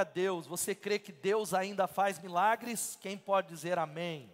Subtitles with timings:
[0.00, 0.46] Glória a Deus.
[0.46, 2.96] Você crê que Deus ainda faz milagres?
[3.02, 4.32] Quem pode dizer amém?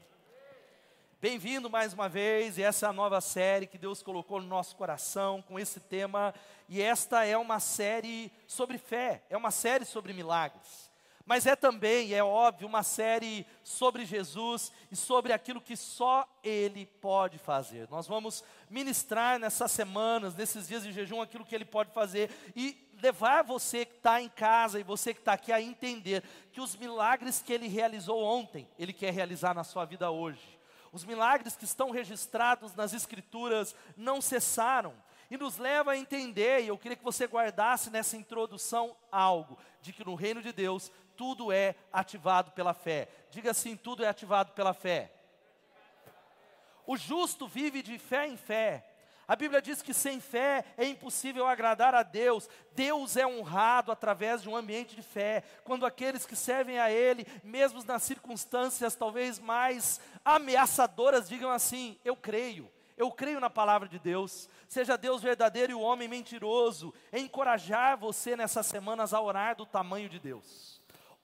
[1.21, 4.77] Bem-vindo mais uma vez, e essa é a nova série que Deus colocou no nosso
[4.77, 6.33] coração com esse tema,
[6.69, 10.89] e esta é uma série sobre fé, é uma série sobre milagres.
[11.25, 16.87] Mas é também, é óbvio, uma série sobre Jesus e sobre aquilo que só Ele
[16.87, 17.89] pode fazer.
[17.91, 22.86] Nós vamos ministrar nessas semanas, nesses dias de jejum, aquilo que Ele pode fazer e
[23.03, 26.77] levar você que está em casa e você que está aqui a entender que os
[26.77, 30.59] milagres que Ele realizou ontem, Ele quer realizar na sua vida hoje.
[30.93, 34.95] Os milagres que estão registrados nas Escrituras não cessaram
[35.31, 39.93] e nos leva a entender, e eu queria que você guardasse nessa introdução algo, de
[39.93, 43.09] que no reino de Deus tudo é ativado pela fé.
[43.31, 45.13] Diga assim: tudo é ativado pela fé.
[46.87, 48.87] O justo vive de fé em fé.
[49.29, 52.49] A Bíblia diz que sem fé é impossível agradar a Deus.
[52.73, 55.43] Deus é honrado através de um ambiente de fé.
[55.65, 62.15] Quando aqueles que servem a Ele, mesmo nas circunstâncias talvez mais ameaçadoras, digam assim: Eu
[62.15, 62.71] creio.
[62.97, 64.49] Eu creio na palavra de Deus.
[64.69, 66.95] Seja Deus verdadeiro e o homem mentiroso.
[67.13, 70.77] Encorajar você nessas semanas a orar do tamanho de Deus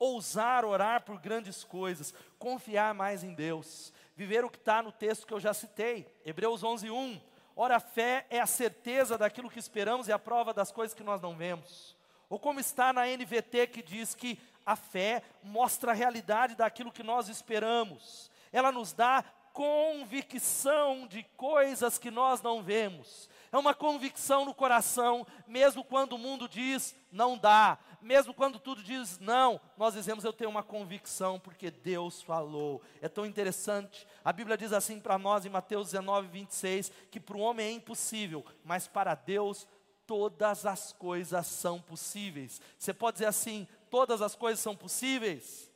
[0.03, 5.25] ousar orar por grandes coisas, confiar mais em Deus, viver o que está no texto
[5.25, 7.20] que eu já citei, Hebreus 11, 1.
[7.55, 11.03] Ora, a fé é a certeza daquilo que esperamos e a prova das coisas que
[11.03, 11.97] nós não vemos.
[12.28, 17.03] Ou como está na NVT que diz que a fé mostra a realidade daquilo que
[17.03, 18.30] nós esperamos.
[18.53, 23.28] Ela nos dá convicção de coisas que nós não vemos.
[23.53, 28.83] É uma convicção no coração, mesmo quando o mundo diz não dá, mesmo quando tudo
[28.83, 32.80] diz não, nós dizemos eu tenho uma convicção porque Deus falou.
[33.00, 34.06] É tão interessante.
[34.25, 37.73] A Bíblia diz assim para nós em Mateus 19, 26, que para o homem é
[37.73, 39.68] impossível, mas para Deus
[40.07, 42.61] todas as coisas são possíveis.
[42.79, 45.72] Você pode dizer assim: todas as coisas são possíveis?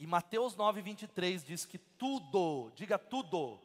[0.00, 3.60] E Mateus 9, 23 diz que tudo, diga tudo,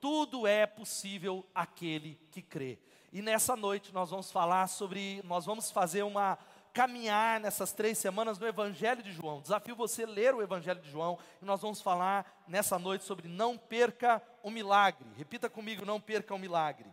[0.00, 2.78] tudo é possível aquele que crê.
[3.12, 6.38] E nessa noite nós vamos falar sobre, nós vamos fazer uma
[6.72, 9.42] caminhar nessas três semanas no Evangelho de João.
[9.42, 13.58] Desafio você ler o Evangelho de João e nós vamos falar nessa noite sobre não
[13.58, 15.06] perca o milagre.
[15.14, 16.90] Repita comigo, não perca o milagre.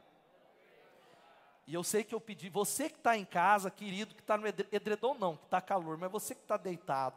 [1.65, 4.45] E eu sei que eu pedi, você que está em casa, querido, que está no
[4.45, 7.15] edredom não, que está calor, mas você que está deitado,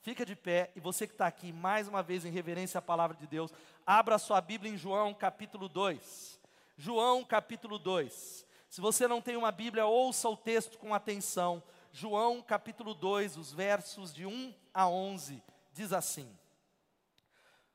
[0.00, 3.16] Fica de pé e você que está aqui, mais uma vez em reverência à palavra
[3.16, 3.52] de Deus,
[3.84, 6.40] abra sua Bíblia em João capítulo 2.
[6.76, 8.46] João capítulo 2.
[8.68, 11.62] Se você não tem uma Bíblia, ouça o texto com atenção.
[11.90, 15.42] João capítulo 2, os versos de 1 a 11,
[15.72, 16.30] diz assim: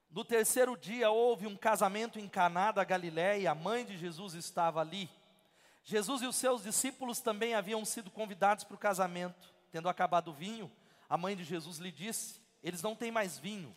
[0.09, 4.79] No terceiro dia houve um casamento em Caná da Galiléia, a mãe de Jesus estava
[4.79, 5.09] ali.
[5.83, 9.53] Jesus e os seus discípulos também haviam sido convidados para o casamento.
[9.69, 10.71] Tendo acabado o vinho,
[11.13, 13.71] a mãe de Jesus lhe disse: Eles não têm mais vinho.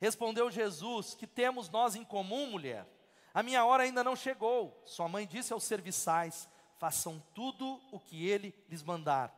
[0.00, 2.86] Respondeu Jesus: Que temos nós em comum, mulher?
[3.34, 4.82] A minha hora ainda não chegou.
[4.86, 9.30] Sua mãe disse aos serviçais: Façam tudo o que ele lhes mandar.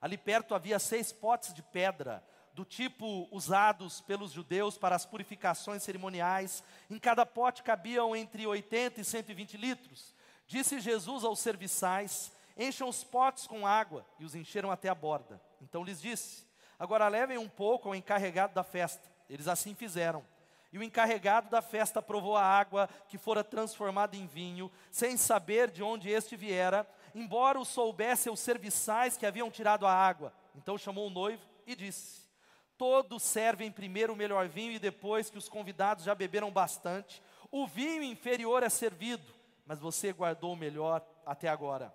[0.00, 5.82] Ali perto havia seis potes de pedra, do tipo usados pelos judeus para as purificações
[5.82, 6.64] cerimoniais.
[6.88, 10.14] Em cada pote cabiam entre 80 e 120 litros.
[10.46, 15.38] Disse Jesus aos serviçais: Encham os potes com água, e os encheram até a borda.
[15.60, 19.10] Então lhes disse: Agora levem um pouco ao encarregado da festa.
[19.28, 20.24] Eles assim fizeram.
[20.72, 25.70] E o encarregado da festa provou a água que fora transformada em vinho, sem saber
[25.70, 30.32] de onde este viera, embora o soubesse os serviçais que haviam tirado a água.
[30.54, 32.22] Então chamou o noivo e disse:
[32.78, 37.66] Todos servem primeiro o melhor vinho e depois que os convidados já beberam bastante, o
[37.66, 39.30] vinho inferior é servido,
[39.66, 41.94] mas você guardou o melhor até agora.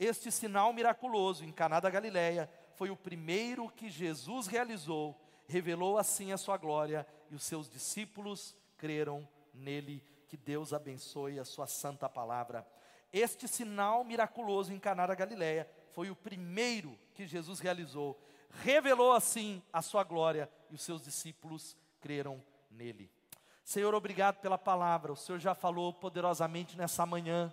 [0.00, 5.18] Este sinal miraculoso em Caná da Galileia foi o primeiro que Jesus realizou,
[5.48, 10.02] revelou assim a sua glória e os seus discípulos creram nele.
[10.28, 12.66] Que Deus abençoe a sua santa palavra.
[13.12, 18.20] Este sinal miraculoso em Caná da Galileia foi o primeiro que Jesus realizou,
[18.62, 23.10] revelou assim a sua glória e os seus discípulos creram nele.
[23.64, 25.12] Senhor, obrigado pela palavra.
[25.12, 27.52] O Senhor já falou poderosamente nessa manhã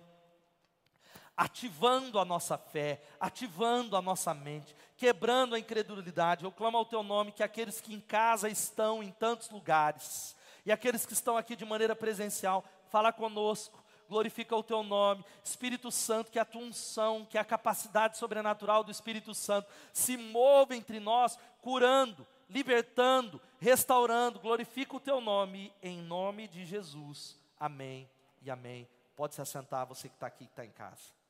[1.36, 6.44] ativando a nossa fé, ativando a nossa mente, quebrando a incredulidade.
[6.44, 10.72] Eu clamo ao teu nome que aqueles que em casa estão em tantos lugares, e
[10.72, 16.30] aqueles que estão aqui de maneira presencial, fala conosco, glorifica o teu nome, Espírito Santo,
[16.30, 21.38] que a tua unção, que a capacidade sobrenatural do Espírito Santo se mova entre nós,
[21.60, 27.38] curando, libertando, restaurando, glorifica o teu nome, em nome de Jesus.
[27.58, 28.08] Amém
[28.42, 28.88] e amém.
[29.16, 31.23] Pode se assentar, você que está aqui, que está em casa.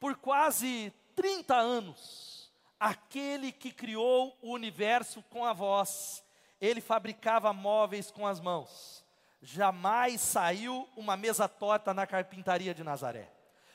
[0.00, 6.24] Por quase 30 anos, aquele que criou o universo com a voz,
[6.58, 9.04] ele fabricava móveis com as mãos.
[9.42, 13.30] Jamais saiu uma mesa torta na carpintaria de Nazaré.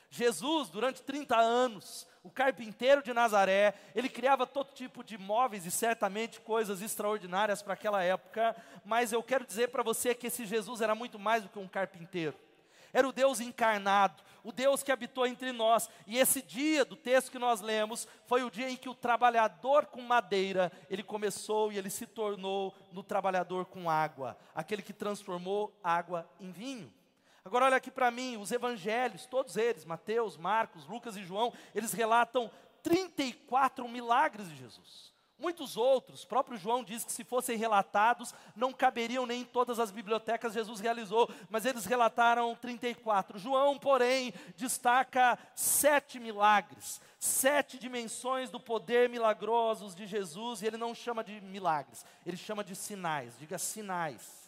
[0.09, 5.71] Jesus, durante 30 anos, o carpinteiro de Nazaré, ele criava todo tipo de móveis e
[5.71, 10.81] certamente coisas extraordinárias para aquela época, mas eu quero dizer para você que esse Jesus
[10.81, 12.35] era muito mais do que um carpinteiro.
[12.95, 15.89] Era o Deus encarnado, o Deus que habitou entre nós.
[16.07, 19.87] E esse dia do texto que nós lemos foi o dia em que o trabalhador
[19.87, 25.77] com madeira, ele começou e ele se tornou no trabalhador com água, aquele que transformou
[25.83, 26.89] água em vinho.
[27.43, 31.91] Agora olha aqui para mim, os evangelhos, todos eles, Mateus, Marcos, Lucas e João, eles
[31.91, 32.49] relatam
[32.81, 35.13] 34 milagres de Jesus.
[35.37, 39.91] Muitos outros, próprio João diz que se fossem relatados, não caberiam nem em todas as
[39.91, 43.37] bibliotecas Jesus realizou, mas eles relataram 34.
[43.37, 50.95] João, porém, destaca sete milagres, sete dimensões do poder milagrosos de Jesus, e ele não
[50.95, 54.44] chama de milagres, ele chama de sinais, diga sinais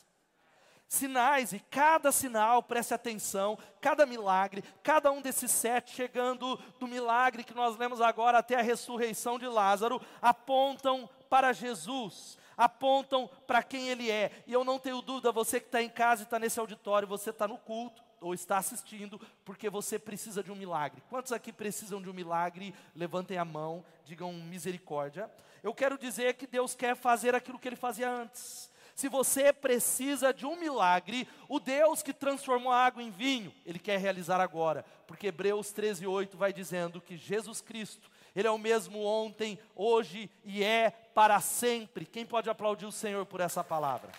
[0.87, 7.43] sinais, e cada sinal, preste atenção, cada milagre, cada um desses sete, chegando do milagre
[7.43, 13.89] que nós lemos agora até a ressurreição de Lázaro, apontam para Jesus, apontam para quem
[13.89, 14.31] Ele é.
[14.47, 17.31] E eu não tenho dúvida, você que está em casa e está nesse auditório, você
[17.31, 21.03] está no culto, ou está assistindo, porque você precisa de um milagre.
[21.09, 22.73] Quantos aqui precisam de um milagre?
[22.95, 25.29] Levantem a mão, digam misericórdia.
[25.61, 28.71] Eu quero dizer que Deus quer fazer aquilo que Ele fazia antes.
[28.97, 33.77] Se você precisa de um milagre, o Deus que transformou a água em vinho, Ele
[33.77, 34.83] quer realizar agora.
[35.05, 40.31] Porque Hebreus 13, 8 vai dizendo que Jesus Cristo, Ele é o mesmo ontem, hoje
[40.43, 42.07] e é para sempre.
[42.07, 44.11] Quem pode aplaudir o Senhor por essa palavra?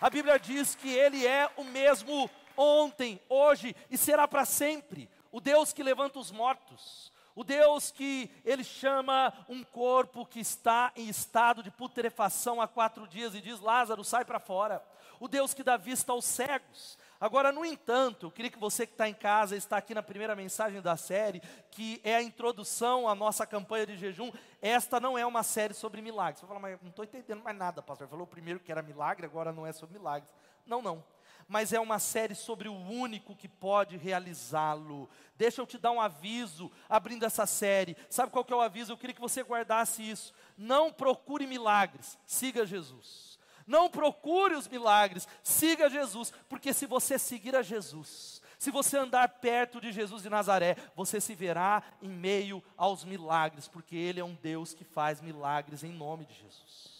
[0.00, 5.10] A Bíblia diz que Ele é o mesmo ontem, hoje e será para sempre.
[5.30, 10.90] O Deus que levanta os mortos, o Deus que ele chama um corpo que está
[10.96, 14.82] em estado de putrefação há quatro dias e diz: Lázaro, sai para fora.
[15.20, 16.98] O Deus que dá vista aos cegos.
[17.20, 20.34] Agora, no entanto, eu queria que você que está em casa, está aqui na primeira
[20.34, 24.32] mensagem da série, que é a introdução à nossa campanha de jejum.
[24.60, 26.40] Esta não é uma série sobre milagres.
[26.40, 28.08] Você fala, mas não estou entendendo mais nada, pastor.
[28.08, 30.30] Falou primeiro que era milagre, agora não é sobre milagres.
[30.66, 31.04] Não, não
[31.48, 35.08] mas é uma série sobre o único que pode realizá-lo.
[35.36, 37.96] Deixa eu te dar um aviso abrindo essa série.
[38.08, 38.92] Sabe qual que é o aviso?
[38.92, 40.32] Eu queria que você guardasse isso.
[40.56, 43.38] Não procure milagres, siga Jesus.
[43.66, 49.28] Não procure os milagres, siga Jesus, porque se você seguir a Jesus, se você andar
[49.28, 54.24] perto de Jesus de Nazaré, você se verá em meio aos milagres, porque Ele é
[54.24, 56.95] um Deus que faz milagres em nome de Jesus.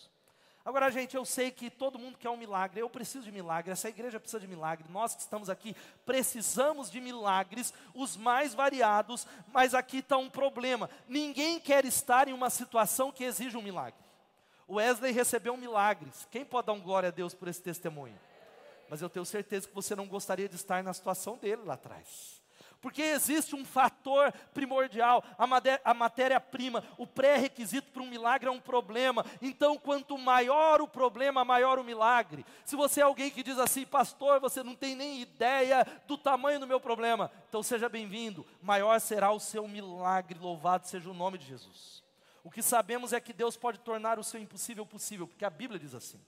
[0.67, 3.89] Agora, gente, eu sei que todo mundo quer um milagre, eu preciso de milagre, essa
[3.89, 9.75] igreja precisa de milagre, nós que estamos aqui precisamos de milagres, os mais variados, mas
[9.75, 14.01] aqui está um problema: ninguém quer estar em uma situação que exige um milagre.
[14.69, 18.19] Wesley recebeu milagres, quem pode dar um glória a Deus por esse testemunho?
[18.91, 22.36] Mas eu tenho certeza que você não gostaria de estar na situação dele lá atrás.
[22.81, 25.25] Porque existe um fator primordial,
[25.85, 29.25] a matéria-prima, o pré-requisito para um milagre é um problema.
[29.43, 32.45] Então, quanto maior o problema, maior o milagre.
[32.65, 36.61] Se você é alguém que diz assim, pastor, você não tem nem ideia do tamanho
[36.61, 41.39] do meu problema, então seja bem-vindo, maior será o seu milagre, louvado seja o nome
[41.39, 42.05] de Jesus.
[42.45, 45.81] O que sabemos é que Deus pode tornar o seu impossível possível, porque a Bíblia
[45.81, 46.21] diz assim.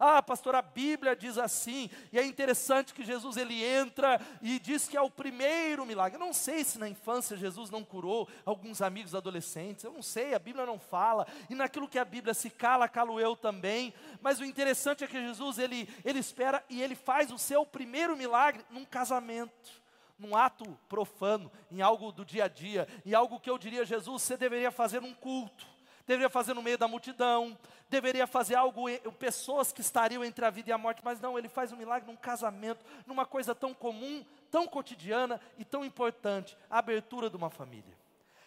[0.00, 4.86] Ah, pastor, a Bíblia diz assim, e é interessante que Jesus ele entra e diz
[4.86, 6.14] que é o primeiro milagre.
[6.14, 10.34] Eu não sei se na infância Jesus não curou alguns amigos adolescentes, eu não sei,
[10.34, 13.92] a Bíblia não fala, e naquilo que a Bíblia se cala, calo eu também.
[14.20, 18.16] Mas o interessante é que Jesus ele, ele espera e ele faz o seu primeiro
[18.16, 23.48] milagre num casamento num ato profano, em algo do dia a dia, em algo que
[23.48, 25.77] eu diria, Jesus, você deveria fazer num culto
[26.08, 27.56] deveria fazer no meio da multidão,
[27.90, 28.86] deveria fazer algo,
[29.18, 32.10] pessoas que estariam entre a vida e a morte, mas não, ele faz um milagre
[32.10, 37.50] num casamento, numa coisa tão comum, tão cotidiana e tão importante, a abertura de uma
[37.50, 37.94] família.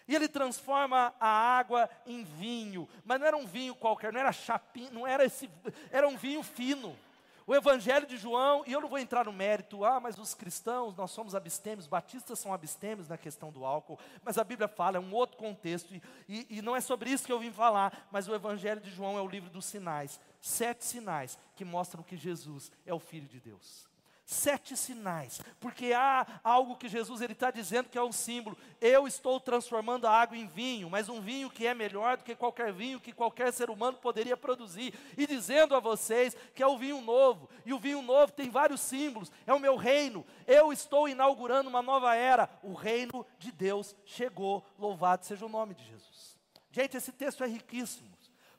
[0.08, 4.32] E ele transforma a água em vinho, mas não era um vinho qualquer, não era
[4.32, 5.48] chapinho, não era esse,
[5.92, 6.98] era um vinho fino.
[7.46, 10.94] O Evangelho de João, e eu não vou entrar no mérito, ah, mas os cristãos,
[10.96, 15.00] nós somos abstêmios, batistas são abstêmios na questão do álcool, mas a Bíblia fala, é
[15.00, 18.28] um outro contexto, e, e, e não é sobre isso que eu vim falar, mas
[18.28, 22.70] o Evangelho de João é o livro dos sinais sete sinais que mostram que Jesus
[22.84, 23.91] é o Filho de Deus.
[24.32, 28.56] Sete sinais, porque há algo que Jesus ele está dizendo que é um símbolo.
[28.80, 32.34] Eu estou transformando a água em vinho, mas um vinho que é melhor do que
[32.34, 36.78] qualquer vinho que qualquer ser humano poderia produzir, e dizendo a vocês que é o
[36.78, 40.24] vinho novo, e o vinho novo tem vários símbolos, é o meu reino.
[40.46, 42.48] Eu estou inaugurando uma nova era.
[42.62, 44.64] O reino de Deus chegou.
[44.78, 46.38] Louvado seja o nome de Jesus.
[46.70, 48.11] Gente, esse texto é riquíssimo.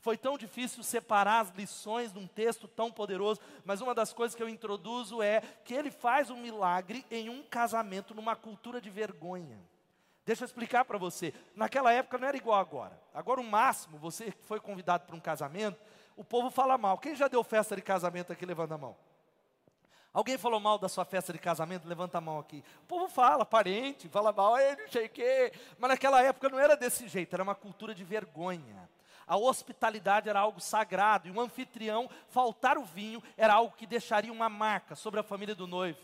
[0.04, 4.36] Foi tão difícil separar as lições de um texto tão poderoso, mas uma das coisas
[4.36, 8.90] que eu introduzo é que ele faz um milagre em um casamento, numa cultura de
[8.90, 9.58] vergonha.
[10.26, 11.34] Deixa eu explicar para você.
[11.56, 13.02] Naquela época não era igual agora.
[13.14, 15.80] Agora, o máximo, você que foi convidado para um casamento,
[16.18, 16.98] o povo fala mal.
[16.98, 18.98] Quem já deu festa de casamento aqui, levanta a mão.
[20.12, 21.88] Alguém falou mal da sua festa de casamento?
[21.88, 22.62] Levanta a mão aqui.
[22.82, 25.54] O povo fala, parente, fala mal, não sei o quê.
[25.80, 28.90] Mas naquela época não era desse jeito, era uma cultura de vergonha.
[29.28, 34.32] A hospitalidade era algo sagrado e o anfitrião faltar o vinho era algo que deixaria
[34.32, 36.00] uma marca sobre a família do noivo.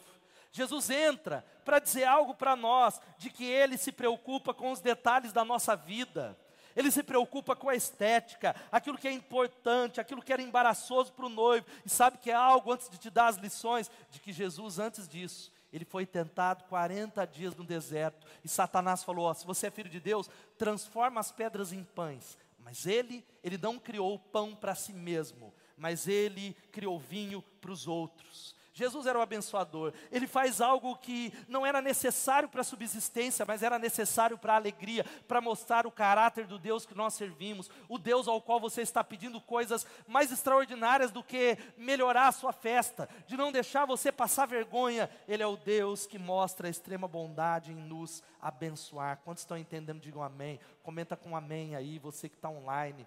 [0.51, 5.31] Jesus entra para dizer algo para nós de que ele se preocupa com os detalhes
[5.31, 6.37] da nossa vida.
[6.75, 11.25] Ele se preocupa com a estética, aquilo que é importante, aquilo que era embaraçoso para
[11.25, 11.65] o noivo.
[11.85, 15.07] E sabe que é algo, antes de te dar as lições, de que Jesus, antes
[15.07, 18.25] disso, ele foi tentado 40 dias no deserto.
[18.43, 22.37] E Satanás falou: se você é filho de Deus, transforma as pedras em pães.
[22.59, 27.87] Mas ele, ele não criou pão para si mesmo, mas ele criou vinho para os
[27.87, 28.55] outros.
[28.79, 29.91] Jesus era o abençoador.
[30.09, 34.55] Ele faz algo que não era necessário para a subsistência, mas era necessário para a
[34.55, 38.81] alegria, para mostrar o caráter do Deus que nós servimos, o Deus ao qual você
[38.81, 44.13] está pedindo coisas mais extraordinárias do que melhorar a sua festa, de não deixar você
[44.13, 45.09] passar vergonha.
[45.27, 49.19] Ele é o Deus que mostra a extrema bondade em nos abençoar.
[49.25, 49.99] Quantos estão entendendo?
[49.99, 50.57] Digam amém.
[50.81, 53.05] Comenta com amém aí, você que está online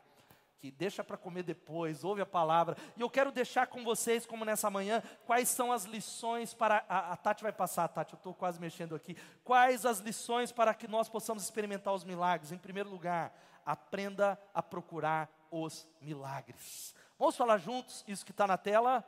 [0.71, 2.77] deixa para comer depois, ouve a palavra.
[2.97, 6.85] E eu quero deixar com vocês, como nessa manhã, quais são as lições para.
[6.89, 9.17] A, a Tati vai passar, Tati, eu estou quase mexendo aqui.
[9.45, 12.53] Quais as lições para que nós possamos experimentar os milagres?
[12.53, 13.35] Em primeiro lugar,
[13.67, 16.95] aprenda a procurar os milagres.
[17.19, 19.05] Vamos falar juntos isso que está na tela?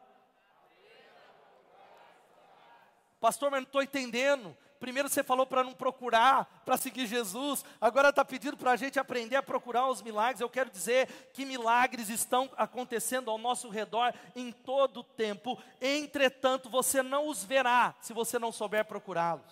[3.20, 4.56] Pastor, mas não estou entendendo.
[4.84, 7.64] Primeiro você falou para não procurar, para seguir Jesus.
[7.80, 10.42] Agora está pedindo para a gente aprender a procurar os milagres.
[10.42, 15.58] Eu quero dizer que milagres estão acontecendo ao nosso redor em todo o tempo.
[15.80, 19.42] Entretanto, você não os verá se você não souber procurá-los.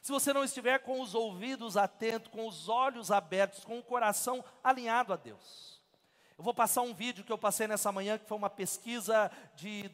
[0.00, 4.42] Se você não estiver com os ouvidos atentos, com os olhos abertos, com o coração
[4.64, 5.82] alinhado a Deus.
[6.38, 9.90] Eu vou passar um vídeo que eu passei nessa manhã, que foi uma pesquisa de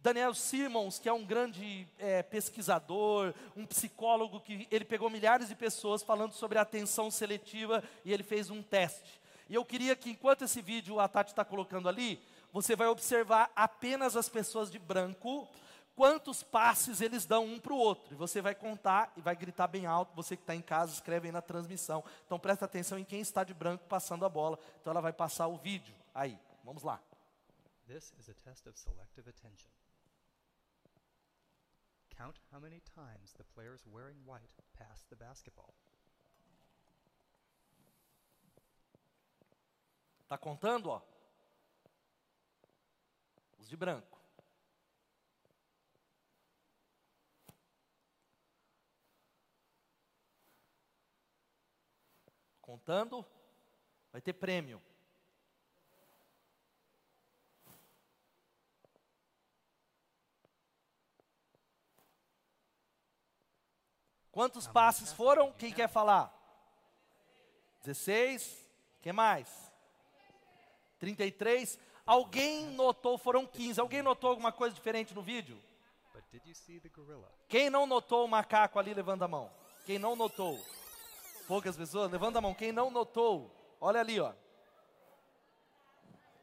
[0.00, 5.56] Daniel Simmons, que é um grande é, pesquisador, um psicólogo, que ele pegou milhares de
[5.56, 9.20] pessoas falando sobre atenção seletiva e ele fez um teste.
[9.48, 12.20] E eu queria que, enquanto esse vídeo a Tati está colocando ali,
[12.52, 15.48] você vai observar apenas as pessoas de branco,
[15.96, 18.14] quantos passes eles dão um para o outro.
[18.14, 20.14] E você vai contar e vai gritar bem alto.
[20.14, 22.04] Você que está em casa, escreve aí na transmissão.
[22.24, 24.58] Então presta atenção em quem está de branco passando a bola.
[24.80, 25.94] Então ela vai passar o vídeo.
[26.14, 27.00] Aí, vamos lá.
[27.88, 29.77] This is a test of selective attention.
[32.18, 35.72] Count how many times the players wearing white pass the basketball.
[40.26, 41.00] Tá contando, ó?
[43.56, 44.18] Os de branco.
[52.60, 53.24] Contando,
[54.12, 54.82] vai ter prêmio.
[64.38, 65.50] Quantos passes foram?
[65.50, 66.32] Quem quer falar?
[67.82, 68.70] 16.
[69.02, 69.48] Quem mais?
[71.00, 71.76] 33.
[72.06, 73.80] Alguém notou, foram 15.
[73.80, 75.60] Alguém notou alguma coisa diferente no vídeo?
[77.48, 79.50] Quem não notou o macaco ali, levanta a mão.
[79.84, 80.64] Quem não notou?
[81.48, 82.54] Poucas pessoas, levanta a mão.
[82.54, 83.50] Quem não notou?
[83.80, 84.32] Olha ali, ó.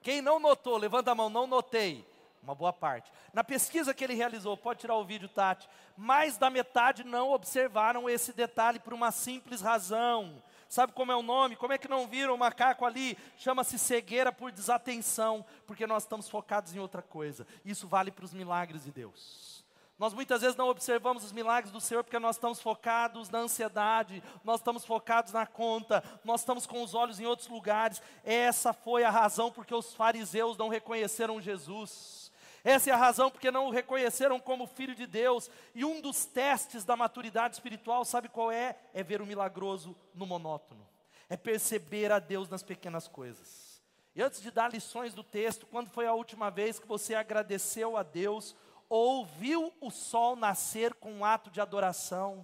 [0.02, 2.06] Quem não notou, levanta a mão, não notei
[2.46, 3.12] uma boa parte.
[3.34, 8.08] Na pesquisa que ele realizou, pode tirar o vídeo, Tati, mais da metade não observaram
[8.08, 10.42] esse detalhe por uma simples razão.
[10.70, 11.56] Sabe como é o nome?
[11.56, 13.18] Como é que não viram o macaco ali?
[13.38, 17.48] Chama-se cegueira por desatenção, porque nós estamos focados em outra coisa.
[17.66, 19.56] Isso vale para os milagres de Deus.
[19.98, 24.22] Nós muitas vezes não observamos os milagres do Senhor porque nós estamos focados na ansiedade,
[24.44, 28.02] nós estamos focados na conta, nós estamos com os olhos em outros lugares.
[28.24, 32.25] Essa foi a razão porque os fariseus não reconheceram Jesus.
[32.66, 35.52] Essa é a razão porque não o reconheceram como filho de Deus.
[35.76, 38.76] E um dos testes da maturidade espiritual, sabe qual é?
[38.92, 40.84] É ver o milagroso no monótono.
[41.30, 43.80] É perceber a Deus nas pequenas coisas.
[44.16, 47.98] E antes de dar lições do texto, quando foi a última vez que você agradeceu
[47.98, 48.56] a Deus
[48.90, 52.44] ou viu o sol nascer com um ato de adoração?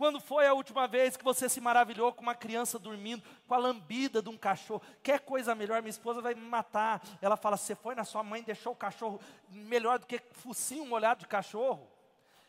[0.00, 3.58] Quando foi a última vez que você se maravilhou com uma criança dormindo, com a
[3.58, 4.80] lambida de um cachorro?
[5.02, 5.82] Quer coisa melhor?
[5.82, 7.02] Minha esposa vai me matar.
[7.20, 11.20] Ela fala: Você foi na sua mãe deixou o cachorro melhor do que focinho molhado
[11.20, 11.86] de cachorro?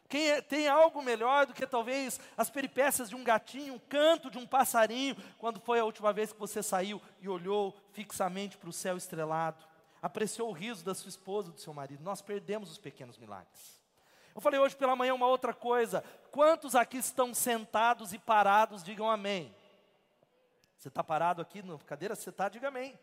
[0.08, 4.32] Quem é, tem algo melhor do que talvez as peripécias de um gatinho, um canto
[4.32, 8.70] de um passarinho, quando foi a última vez que você saiu e olhou fixamente para
[8.70, 9.62] o céu estrelado?
[10.02, 12.02] Apreciou o riso da sua esposa, do seu marido.
[12.02, 13.82] Nós perdemos os pequenos milagres.
[14.34, 16.04] Eu falei hoje pela manhã uma outra coisa.
[16.32, 19.54] Quantos aqui estão sentados e parados, digam amém.
[20.78, 22.16] Você está parado aqui na cadeira?
[22.16, 22.98] Você está, diga amém.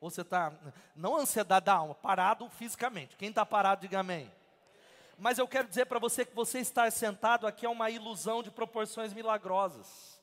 [0.00, 0.52] Ou você está,
[0.94, 3.16] não ansiedade da alma, parado fisicamente.
[3.16, 4.32] Quem está parado, diga amém.
[5.18, 8.50] Mas eu quero dizer para você que você estar sentado aqui é uma ilusão de
[8.50, 10.19] proporções milagrosas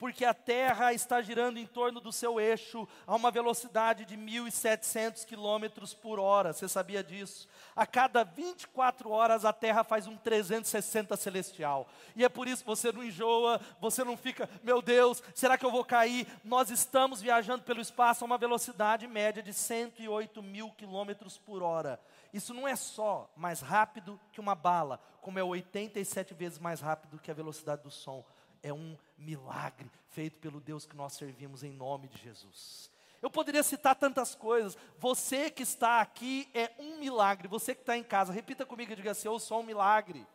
[0.00, 5.26] porque a Terra está girando em torno do seu eixo a uma velocidade de 1.700
[5.26, 6.54] quilômetros por hora.
[6.54, 7.46] Você sabia disso?
[7.76, 11.86] A cada 24 horas a Terra faz um 360 celestial.
[12.16, 15.66] E é por isso que você não enjoa, você não fica, meu Deus, será que
[15.66, 16.26] eu vou cair?
[16.42, 22.00] Nós estamos viajando pelo espaço a uma velocidade média de 108 mil quilômetros por hora.
[22.32, 27.18] Isso não é só mais rápido que uma bala, como é 87 vezes mais rápido
[27.18, 28.24] que a velocidade do som
[28.62, 32.90] é um milagre feito pelo Deus que nós servimos em nome de Jesus.
[33.22, 34.76] Eu poderia citar tantas coisas.
[34.98, 37.48] Você que está aqui é um milagre.
[37.48, 40.26] Você que está em casa, repita comigo e diga assim: Eu sou um milagre.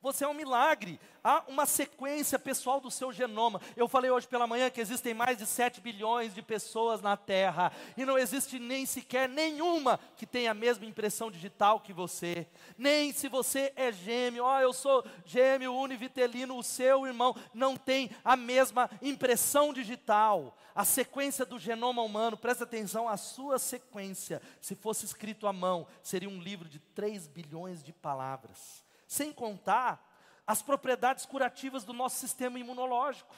[0.00, 1.00] Você é um milagre.
[1.24, 3.60] Há uma sequência pessoal do seu genoma.
[3.76, 7.72] Eu falei hoje pela manhã que existem mais de 7 bilhões de pessoas na Terra.
[7.96, 12.46] E não existe nem sequer nenhuma que tenha a mesma impressão digital que você.
[12.76, 18.08] Nem se você é gêmeo, oh, eu sou gêmeo univitelino, o seu irmão não tem
[18.24, 20.56] a mesma impressão digital.
[20.76, 25.88] A sequência do genoma humano, presta atenção, a sua sequência, se fosse escrito à mão,
[26.04, 30.06] seria um livro de 3 bilhões de palavras sem contar
[30.46, 33.34] as propriedades curativas do nosso sistema imunológico,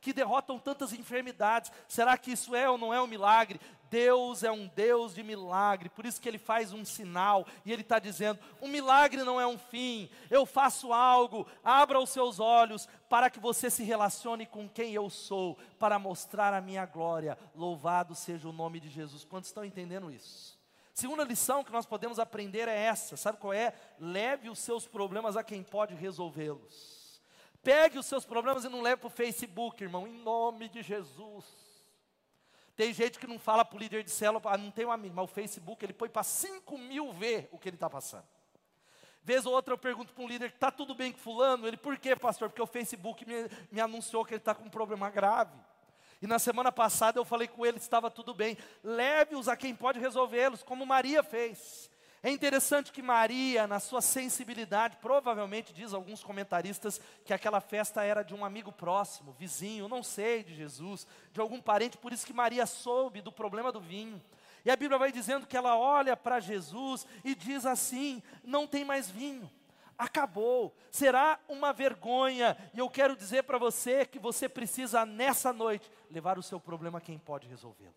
[0.00, 1.72] que derrotam tantas enfermidades.
[1.88, 3.58] Será que isso é ou não é um milagre?
[3.88, 7.82] Deus é um Deus de milagre, por isso que Ele faz um sinal, e Ele
[7.82, 12.88] está dizendo: um milagre não é um fim, eu faço algo, abra os seus olhos
[13.08, 17.38] para que você se relacione com quem eu sou, para mostrar a minha glória.
[17.54, 19.24] Louvado seja o nome de Jesus.
[19.24, 20.53] Quantos estão entendendo isso?
[20.94, 23.74] Segunda lição que nós podemos aprender é essa: sabe qual é?
[23.98, 27.20] Leve os seus problemas a quem pode resolvê-los.
[27.64, 31.44] Pegue os seus problemas e não leve para o Facebook, irmão, em nome de Jesus.
[32.76, 35.14] Tem gente que não fala para o líder de célula, ah, não tem um amigo,
[35.16, 38.26] mas o Facebook ele põe para 5 mil ver o que ele está passando.
[39.22, 41.66] Vez ou outra eu pergunto para um líder, está tudo bem com fulano?
[41.66, 42.50] Ele, por quê, pastor?
[42.50, 45.58] Porque o Facebook me, me anunciou que ele está com um problema grave.
[46.20, 48.56] E na semana passada eu falei com ele, estava tudo bem.
[48.82, 51.90] Leve-os a quem pode resolvê-los, como Maria fez.
[52.22, 58.22] É interessante que Maria, na sua sensibilidade, provavelmente diz alguns comentaristas que aquela festa era
[58.22, 62.32] de um amigo próximo, vizinho, não sei, de Jesus, de algum parente, por isso que
[62.32, 64.22] Maria soube do problema do vinho.
[64.64, 68.86] E a Bíblia vai dizendo que ela olha para Jesus e diz assim: não tem
[68.86, 69.50] mais vinho
[69.98, 72.56] acabou, será uma vergonha.
[72.72, 76.98] E eu quero dizer para você que você precisa, nessa noite, levar o seu problema
[76.98, 77.94] a quem pode resolvê-lo.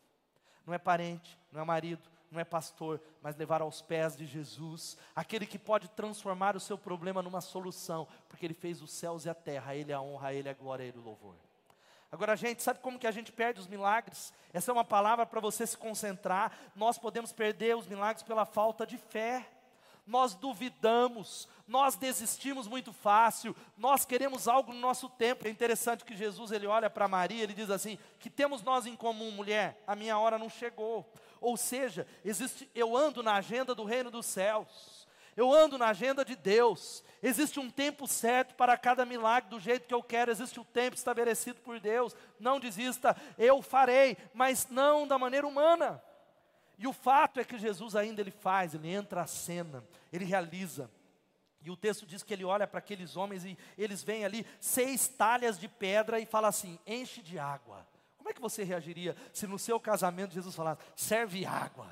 [0.66, 4.98] Não é parente, não é marido, não é pastor, mas levar aos pés de Jesus,
[5.16, 9.30] aquele que pode transformar o seu problema numa solução, porque ele fez os céus e
[9.30, 11.36] a terra, a ele a honra, a ele a glória, a ele o louvor.
[12.12, 14.34] Agora, gente, sabe como que a gente perde os milagres?
[14.54, 16.58] Essa é uma palavra para você se concentrar.
[16.76, 19.46] Nós podemos perder os milagres pela falta de fé
[20.08, 25.46] nós duvidamos, nós desistimos muito fácil, nós queremos algo no nosso tempo.
[25.46, 28.96] É interessante que Jesus ele olha para Maria, ele diz assim: "Que temos nós em
[28.96, 29.84] comum, mulher?
[29.86, 31.06] A minha hora não chegou".
[31.42, 35.06] Ou seja, existe eu ando na agenda do reino dos céus.
[35.36, 37.04] Eu ando na agenda de Deus.
[37.22, 40.66] Existe um tempo certo para cada milagre do jeito que eu quero, existe o um
[40.66, 42.16] tempo estabelecido por Deus.
[42.40, 46.02] Não desista, eu farei, mas não da maneira humana.
[46.78, 50.90] E o fato é que Jesus ainda ele faz, ele entra a cena, ele realiza.
[51.62, 55.08] E o texto diz que ele olha para aqueles homens e eles veem ali seis
[55.08, 57.86] talhas de pedra e fala assim: enche de água.
[58.18, 61.88] Como é que você reagiria se no seu casamento Jesus falasse: serve água?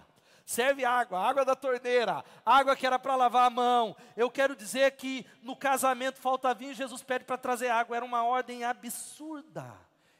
[0.45, 3.95] Serve água, água da torneira, água que era para lavar a mão.
[4.15, 7.97] Eu quero dizer que no casamento falta vinho, Jesus pede para trazer água.
[7.97, 9.75] Era uma ordem absurda.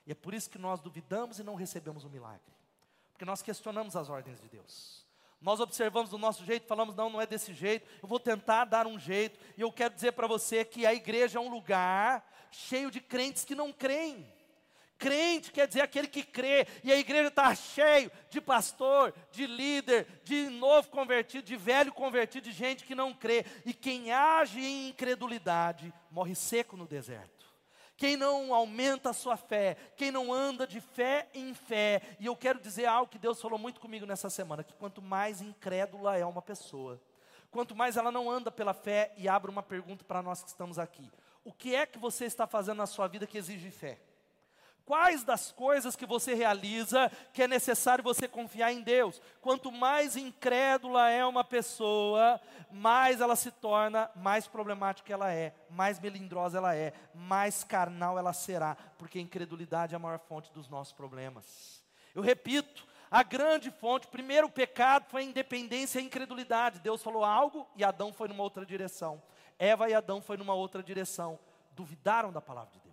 [0.08, 2.55] E é por isso que nós duvidamos e não recebemos o milagre.
[3.16, 5.08] Porque nós questionamos as ordens de Deus.
[5.40, 8.86] Nós observamos do nosso jeito, falamos, não, não é desse jeito, eu vou tentar dar
[8.86, 9.40] um jeito.
[9.58, 13.46] E eu quero dizer para você que a igreja é um lugar cheio de crentes
[13.46, 14.26] que não creem,
[14.98, 20.08] Crente quer dizer aquele que crê, e a igreja está cheio de pastor, de líder,
[20.24, 23.46] de novo convertido, de velho convertido, de gente que não crê.
[23.66, 27.35] E quem age em incredulidade morre seco no deserto.
[27.98, 32.02] Quem não aumenta a sua fé, quem não anda de fé em fé.
[32.20, 35.42] E eu quero dizer algo que Deus falou muito comigo nessa semana: que quanto mais
[35.42, 37.02] incrédula é uma pessoa,
[37.50, 40.78] quanto mais ela não anda pela fé, e abre uma pergunta para nós que estamos
[40.78, 41.10] aqui:
[41.44, 43.98] o que é que você está fazendo na sua vida que exige fé?
[44.86, 49.20] Quais das coisas que você realiza que é necessário você confiar em Deus?
[49.42, 56.00] Quanto mais incrédula é uma pessoa, mais ela se torna, mais problemática ela é, mais
[56.00, 60.70] melindrosa ela é, mais carnal ela será, porque a incredulidade é a maior fonte dos
[60.70, 61.84] nossos problemas.
[62.14, 66.80] Eu repito, a grande fonte, primeiro o pecado foi a independência e a incredulidade.
[66.80, 69.20] Deus falou algo e Adão foi numa outra direção.
[69.58, 71.40] Eva e Adão foi numa outra direção.
[71.72, 72.85] Duvidaram da palavra de Deus.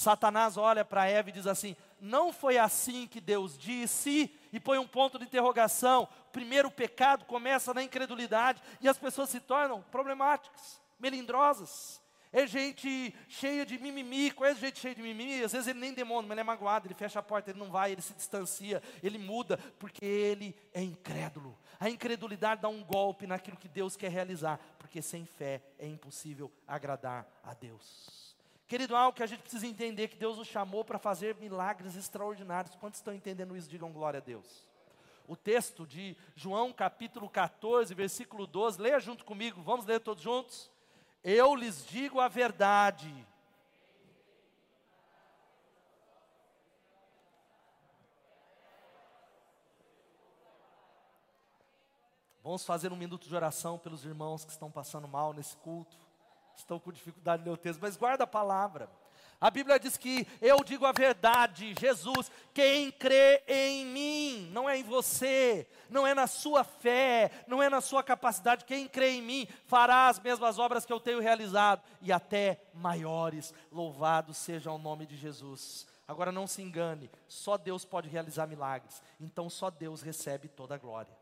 [0.00, 4.78] Satanás olha para Eva e diz assim: Não foi assim que Deus disse, e põe
[4.78, 6.08] um ponto de interrogação.
[6.32, 12.00] Primeiro, o pecado começa na incredulidade e as pessoas se tornam problemáticas, melindrosas.
[12.32, 16.28] É gente cheia de mimimi, conhece gente cheia de mimimi, às vezes ele nem demônio,
[16.28, 19.18] mas ele é magoado, ele fecha a porta, ele não vai, ele se distancia, ele
[19.18, 21.58] muda, porque ele é incrédulo.
[21.78, 26.50] A incredulidade dá um golpe naquilo que Deus quer realizar, porque sem fé é impossível
[26.66, 28.29] agradar a Deus.
[28.70, 32.76] Querido, algo que a gente precisa entender que Deus nos chamou para fazer milagres extraordinários.
[32.76, 33.68] Quantos estão entendendo isso?
[33.68, 34.46] Digam glória a Deus.
[35.26, 40.70] O texto de João capítulo 14, versículo 12, leia junto comigo, vamos ler todos juntos?
[41.24, 43.12] Eu lhes digo a verdade.
[52.40, 55.98] Vamos fazer um minuto de oração pelos irmãos que estão passando mal nesse culto
[56.60, 58.88] estão com dificuldade de ler o texto, mas guarda a palavra.
[59.40, 64.76] A Bíblia diz que eu digo a verdade, Jesus, quem crê em mim, não é
[64.76, 69.22] em você, não é na sua fé, não é na sua capacidade, quem crê em
[69.22, 73.54] mim fará as mesmas obras que eu tenho realizado e até maiores.
[73.72, 75.86] Louvado seja o nome de Jesus.
[76.06, 80.78] Agora não se engane, só Deus pode realizar milagres, então só Deus recebe toda a
[80.78, 81.16] glória.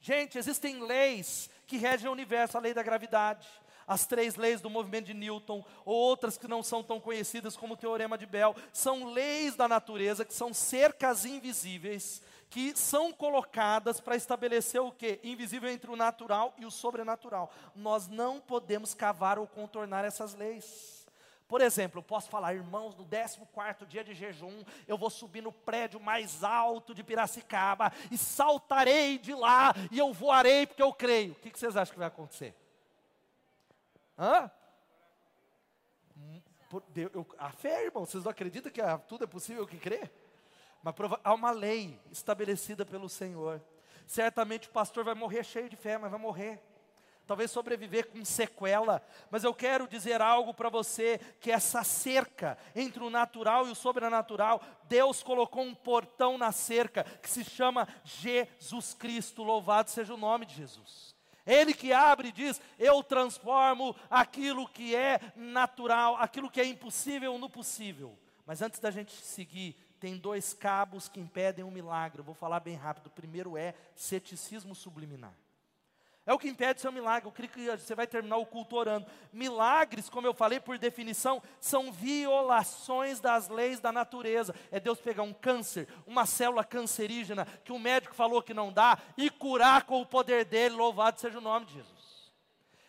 [0.00, 3.48] Gente, existem leis que regem o universo, a lei da gravidade,
[3.88, 7.74] as três leis do movimento de Newton, ou outras que não são tão conhecidas como
[7.74, 14.00] o Teorema de Bell, são leis da natureza que são cercas invisíveis que são colocadas
[14.00, 15.20] para estabelecer o que?
[15.22, 17.52] Invisível entre o natural e o sobrenatural.
[17.74, 21.06] Nós não podemos cavar ou contornar essas leis.
[21.46, 25.50] Por exemplo, eu posso falar, irmãos, no 14 dia de jejum, eu vou subir no
[25.50, 31.32] prédio mais alto de Piracicaba e saltarei de lá e eu voarei porque eu creio.
[31.32, 32.54] O que vocês acham que vai acontecer?
[34.18, 34.50] Hã?
[37.14, 40.10] Eu, a fé, irmão, vocês não acreditam que tudo é possível que crê?
[40.82, 43.62] Mas há uma lei estabelecida pelo Senhor.
[44.06, 46.62] Certamente o pastor vai morrer cheio de fé, mas vai morrer.
[47.26, 53.02] Talvez sobreviver com sequela, mas eu quero dizer algo para você: que essa cerca entre
[53.02, 58.94] o natural e o sobrenatural, Deus colocou um portão na cerca que se chama Jesus
[58.94, 59.42] Cristo.
[59.42, 61.17] Louvado seja o nome de Jesus.
[61.48, 67.38] Ele que abre e diz: Eu transformo aquilo que é natural, aquilo que é impossível
[67.38, 68.16] no possível.
[68.44, 72.20] Mas antes da gente seguir, tem dois cabos que impedem um milagre.
[72.20, 73.06] Eu vou falar bem rápido.
[73.06, 75.34] O primeiro é ceticismo subliminar.
[76.28, 77.26] É o que impede seu milagre.
[77.26, 79.06] Eu creio que você vai terminar o culto orando.
[79.32, 84.54] Milagres, como eu falei por definição, são violações das leis da natureza.
[84.70, 88.98] É Deus pegar um câncer, uma célula cancerígena que o médico falou que não dá
[89.16, 90.74] e curar com o poder dele.
[90.74, 92.30] Louvado seja o nome de Jesus.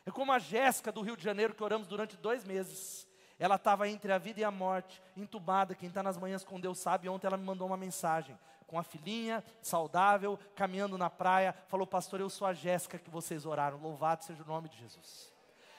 [0.05, 3.07] É como a Jéssica do Rio de Janeiro que oramos durante dois meses.
[3.39, 5.73] Ela estava entre a vida e a morte, entubada.
[5.73, 7.07] Quem está nas manhãs com Deus sabe.
[7.07, 8.37] Ontem ela me mandou uma mensagem
[8.69, 11.55] com a filhinha, saudável, caminhando na praia.
[11.67, 13.81] Falou, pastor, eu sou a Jéssica que vocês oraram.
[13.81, 15.33] Louvado seja o nome de Jesus.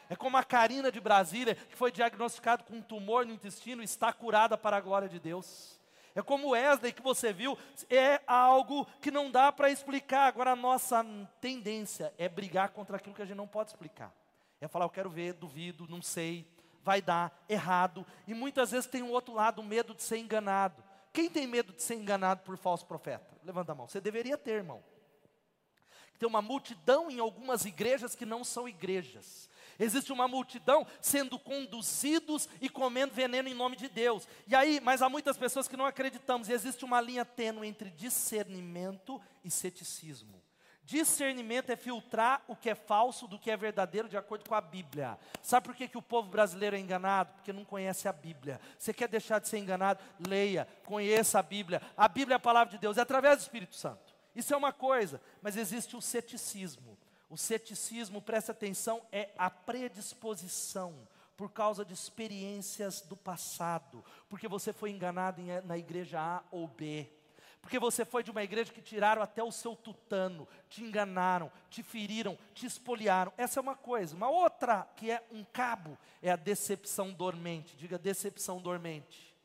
[0.08, 4.12] É como a Karina de Brasília, que foi diagnosticado com um tumor no intestino, está
[4.12, 5.78] curada para a glória de Deus.
[6.16, 7.56] É como Wesley que você viu,
[7.88, 10.26] é algo que não dá para explicar.
[10.26, 11.06] Agora, a nossa
[11.40, 14.12] tendência é brigar contra aquilo que a gente não pode explicar.
[14.60, 16.44] É falar, eu quero ver, duvido, não sei,
[16.82, 18.04] vai dar errado.
[18.26, 20.82] E muitas vezes tem o um outro lado, o medo de ser enganado.
[21.12, 23.36] Quem tem medo de ser enganado por falso profeta?
[23.44, 23.88] Levanta a mão.
[23.88, 24.82] Você deveria ter, irmão.
[26.18, 29.48] Tem uma multidão em algumas igrejas que não são igrejas.
[29.78, 34.28] Existe uma multidão sendo conduzidos e comendo veneno em nome de Deus.
[34.46, 36.48] E aí, mas há muitas pessoas que não acreditamos.
[36.48, 40.42] E existe uma linha tênue entre discernimento e ceticismo.
[40.90, 44.60] Discernimento é filtrar o que é falso do que é verdadeiro de acordo com a
[44.60, 45.16] Bíblia.
[45.40, 47.32] Sabe por que, que o povo brasileiro é enganado?
[47.34, 48.60] Porque não conhece a Bíblia.
[48.76, 50.02] Você quer deixar de ser enganado?
[50.26, 51.80] Leia, conheça a Bíblia.
[51.96, 54.12] A Bíblia é a palavra de Deus, é através do Espírito Santo.
[54.34, 56.98] Isso é uma coisa, mas existe o ceticismo.
[57.28, 64.72] O ceticismo, presta atenção, é a predisposição por causa de experiências do passado, porque você
[64.72, 67.08] foi enganado na igreja A ou B
[67.60, 71.82] porque você foi de uma igreja que tiraram até o seu tutano, te enganaram, te
[71.82, 73.32] feriram, te espoliaram.
[73.36, 74.16] Essa é uma coisa.
[74.16, 77.76] Uma outra, que é um cabo, é a decepção dormente.
[77.76, 79.36] Diga decepção dormente.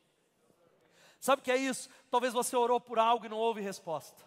[1.20, 1.88] Sabe o que é isso?
[2.10, 4.24] Talvez você orou por algo e não houve resposta.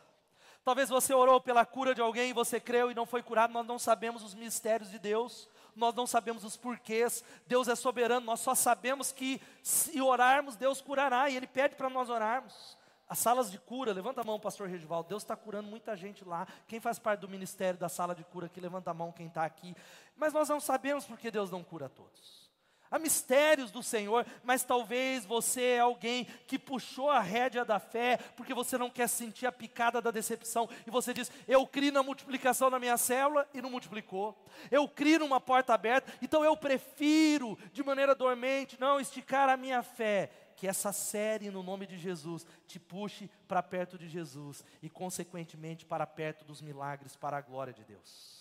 [0.63, 3.53] Talvez você orou pela cura de alguém e você creu e não foi curado.
[3.53, 8.25] Nós não sabemos os mistérios de Deus nós não sabemos os porquês, Deus é soberano,
[8.25, 12.77] nós só sabemos que se orarmos, Deus curará, e Ele pede para nós orarmos.
[13.09, 15.09] As salas de cura, levanta a mão, pastor Regivaldo.
[15.09, 16.47] Deus está curando muita gente lá.
[16.67, 19.43] Quem faz parte do ministério da sala de cura aqui, levanta a mão quem está
[19.43, 19.75] aqui.
[20.15, 22.48] Mas nós não sabemos porque Deus não cura todos.
[22.91, 28.17] Há mistérios do Senhor, mas talvez você é alguém que puxou a rédea da fé,
[28.35, 32.01] porque você não quer sentir a picada da decepção, e você diz: Eu criei na
[32.01, 37.57] multiplicação na minha célula e não multiplicou, eu criei numa porta aberta, então eu prefiro,
[37.71, 40.31] de maneira dormente, não esticar a minha fé.
[40.55, 45.85] Que essa série no nome de Jesus te puxe para perto de Jesus e, consequentemente,
[45.85, 48.38] para perto dos milagres, para a glória de Deus.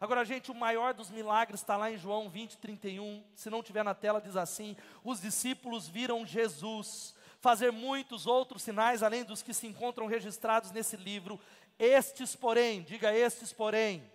[0.00, 3.24] Agora, gente, o maior dos milagres está lá em João 20, 31.
[3.34, 9.02] Se não tiver na tela, diz assim: Os discípulos viram Jesus fazer muitos outros sinais,
[9.02, 11.40] além dos que se encontram registrados nesse livro.
[11.78, 14.08] Estes, porém, diga estes, porém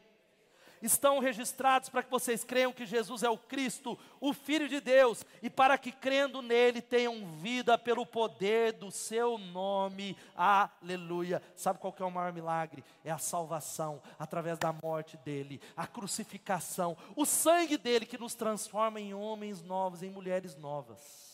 [0.83, 5.25] estão registrados para que vocês creiam que Jesus é o Cristo, o Filho de Deus,
[5.41, 10.17] e para que crendo nele tenham vida pelo poder do seu nome.
[10.35, 11.41] Aleluia.
[11.55, 12.83] Sabe qual que é o maior milagre?
[13.03, 18.99] É a salvação através da morte dele, a crucificação, o sangue dele que nos transforma
[18.99, 21.33] em homens novos, em mulheres novas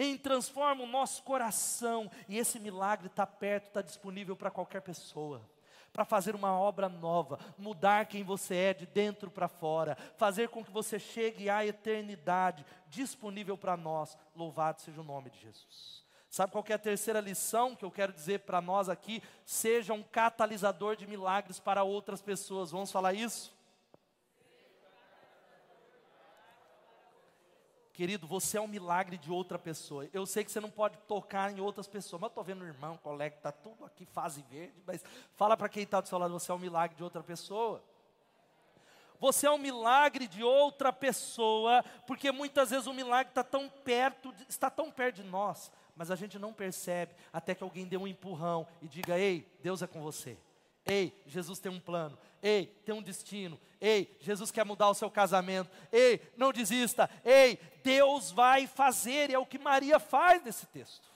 [0.00, 5.42] em transforma o nosso coração, e esse milagre está perto, está disponível para qualquer pessoa
[5.92, 10.64] para fazer uma obra nova, mudar quem você é de dentro para fora, fazer com
[10.64, 14.16] que você chegue à eternidade disponível para nós.
[14.34, 16.06] Louvado seja o nome de Jesus.
[16.30, 19.22] Sabe qual é a terceira lição que eu quero dizer para nós aqui?
[19.44, 22.70] Seja um catalisador de milagres para outras pessoas.
[22.70, 23.57] Vamos falar isso?
[27.98, 30.08] Querido, você é um milagre de outra pessoa.
[30.12, 32.64] Eu sei que você não pode tocar em outras pessoas, mas eu estou vendo o
[32.64, 35.02] irmão, o colega, está tudo aqui, fase verde, mas
[35.34, 37.82] fala para quem está do seu lado, você é um milagre de outra pessoa.
[39.18, 44.32] Você é um milagre de outra pessoa, porque muitas vezes o milagre está tão perto,
[44.48, 48.06] está tão perto de nós, mas a gente não percebe até que alguém dê um
[48.06, 50.38] empurrão e diga: Ei, Deus é com você.
[50.86, 52.16] Ei, Jesus tem um plano.
[52.42, 53.60] Ei, tem um destino.
[53.80, 55.70] Ei, Jesus quer mudar o seu casamento.
[55.92, 57.08] Ei, não desista.
[57.24, 59.30] Ei, Deus vai fazer.
[59.30, 61.08] E é o que Maria faz nesse texto.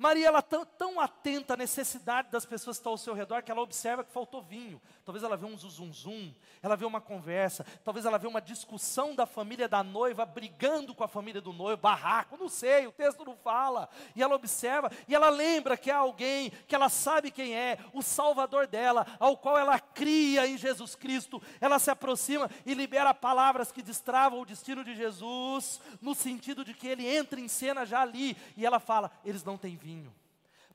[0.00, 3.50] Maria, ela tão, tão atenta à necessidade das pessoas que estão ao seu redor, que
[3.50, 4.80] ela observa que faltou vinho.
[5.04, 9.14] Talvez ela vê um zum zum, ela vê uma conversa, talvez ela vê uma discussão
[9.14, 13.26] da família da noiva brigando com a família do noivo, barraco, não sei, o texto
[13.26, 13.90] não fala.
[14.16, 18.00] E ela observa, e ela lembra que há alguém que ela sabe quem é, o
[18.00, 21.42] Salvador dela, ao qual ela cria em Jesus Cristo.
[21.60, 26.72] Ela se aproxima e libera palavras que destravam o destino de Jesus, no sentido de
[26.72, 29.89] que ele entra em cena já ali, e ela fala: eles não têm vinho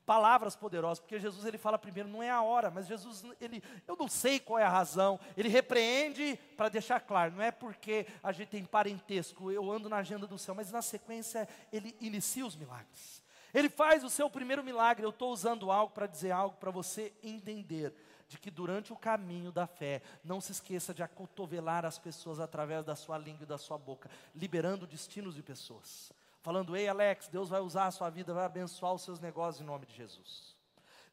[0.06, 3.96] palavras poderosas, porque Jesus ele fala primeiro, não é a hora, mas Jesus ele, eu
[3.96, 5.18] não sei qual é a razão.
[5.36, 9.96] Ele repreende para deixar claro, não é porque a gente tem parentesco, eu ando na
[9.96, 13.20] agenda do céu, mas na sequência ele inicia os milagres.
[13.52, 15.04] Ele faz o seu primeiro milagre.
[15.04, 17.94] Eu estou usando algo para dizer algo para você entender
[18.28, 22.84] de que durante o caminho da fé, não se esqueça de acotovelar as pessoas através
[22.84, 26.12] da sua língua e da sua boca, liberando destinos de pessoas
[26.46, 29.66] falando: Ei, Alex, Deus vai usar a sua vida, vai abençoar os seus negócios em
[29.66, 30.54] nome de Jesus.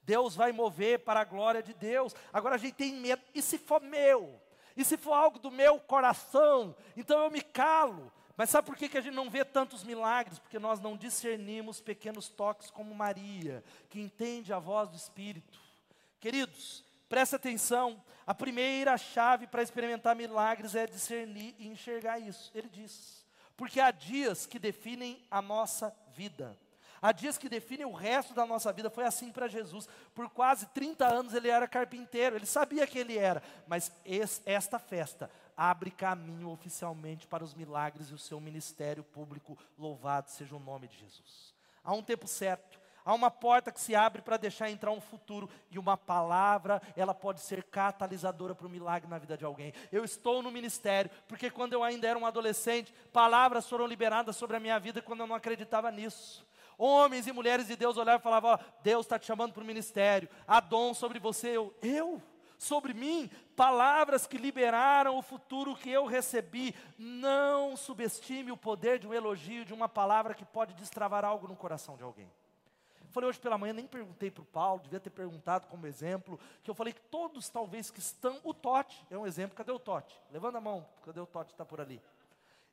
[0.03, 2.13] Deus vai mover para a glória de Deus.
[2.31, 4.39] Agora a gente tem medo, e se for meu?
[4.77, 6.75] E se for algo do meu coração?
[6.95, 8.11] Então eu me calo.
[8.37, 10.37] Mas sabe por que, que a gente não vê tantos milagres?
[10.37, 15.59] Porque nós não discernimos pequenos toques como Maria, que entende a voz do Espírito.
[16.19, 18.03] Queridos, presta atenção.
[18.25, 22.51] A primeira chave para experimentar milagres é discernir e enxergar isso.
[22.53, 23.22] Ele diz.
[23.55, 26.57] Porque há dias que definem a nossa vida.
[27.01, 28.89] Há dias que definem o resto da nossa vida.
[28.89, 29.89] Foi assim para Jesus.
[30.15, 33.43] Por quase 30 anos ele era carpinteiro, ele sabia que ele era.
[33.67, 33.91] Mas
[34.45, 39.57] esta festa abre caminho oficialmente para os milagres e o seu ministério público.
[39.77, 41.53] Louvado seja o nome de Jesus.
[41.83, 45.49] Há um tempo certo, Há uma porta que se abre para deixar entrar um futuro
[45.69, 49.73] e uma palavra, ela pode ser catalisadora para o milagre na vida de alguém.
[49.91, 54.55] Eu estou no ministério porque quando eu ainda era um adolescente, palavras foram liberadas sobre
[54.55, 56.45] a minha vida quando eu não acreditava nisso.
[56.77, 59.65] Homens e mulheres de Deus olhavam e falavam: ó, Deus está te chamando para o
[59.65, 61.49] ministério, há dom sobre você.
[61.49, 62.21] Eu, eu?
[62.57, 66.73] Sobre mim, palavras que liberaram o futuro que eu recebi.
[66.97, 71.57] Não subestime o poder de um elogio, de uma palavra que pode destravar algo no
[71.57, 72.31] coração de alguém.
[73.13, 76.71] Falei hoje pela manhã, nem perguntei para o Paulo, devia ter perguntado como exemplo, que
[76.71, 80.19] eu falei que todos talvez que estão, o Tote é um exemplo, cadê o Tote?
[80.31, 81.51] Levanta a mão, cadê o Tote?
[81.51, 82.01] Está por ali.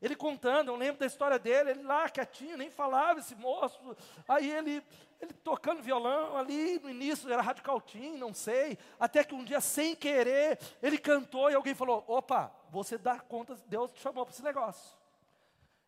[0.01, 3.79] Ele contando, eu lembro da história dele, ele lá quietinho, nem falava esse moço.
[4.27, 4.83] Aí ele,
[5.21, 8.79] ele tocando violão ali no início, era radical team, não sei.
[8.99, 13.59] Até que um dia, sem querer, ele cantou e alguém falou: opa, você dá conta,
[13.67, 14.99] Deus te chamou para esse negócio.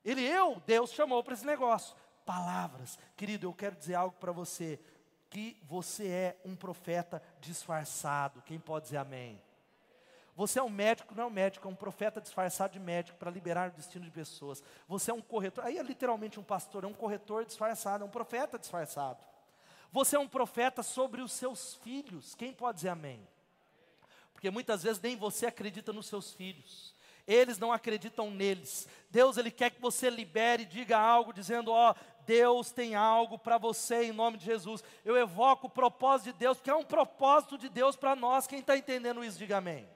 [0.04, 2.98] Ele, eu, Deus chamou para esse negócio palavras.
[3.16, 4.78] Querido, eu quero dizer algo para você,
[5.30, 8.42] que você é um profeta disfarçado.
[8.42, 9.40] Quem pode dizer amém?
[10.34, 13.30] Você é um médico, não é um médico, é um profeta disfarçado de médico para
[13.30, 14.62] liberar o destino de pessoas.
[14.88, 18.10] Você é um corretor, aí é literalmente um pastor, é um corretor disfarçado, é um
[18.10, 19.24] profeta disfarçado.
[19.90, 22.34] Você é um profeta sobre os seus filhos.
[22.34, 23.26] Quem pode dizer amém?
[24.32, 26.94] Porque muitas vezes nem você acredita nos seus filhos
[27.26, 28.88] eles não acreditam neles.
[29.10, 31.94] Deus ele quer que você libere, diga algo dizendo, ó,
[32.26, 34.82] Deus tem algo para você em nome de Jesus.
[35.04, 38.46] Eu evoco o propósito de Deus, porque é um propósito de Deus para nós.
[38.46, 39.88] Quem está entendendo isso, diga amém.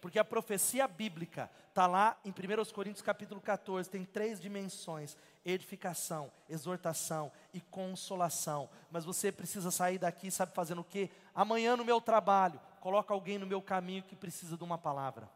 [0.00, 6.30] Porque a profecia bíblica está lá em 1 Coríntios capítulo 14, tem três dimensões: edificação,
[6.48, 8.68] exortação e consolação.
[8.90, 11.10] Mas você precisa sair daqui, sabe fazendo o quê?
[11.34, 15.28] Amanhã no meu trabalho, coloca alguém no meu caminho que precisa de uma palavra.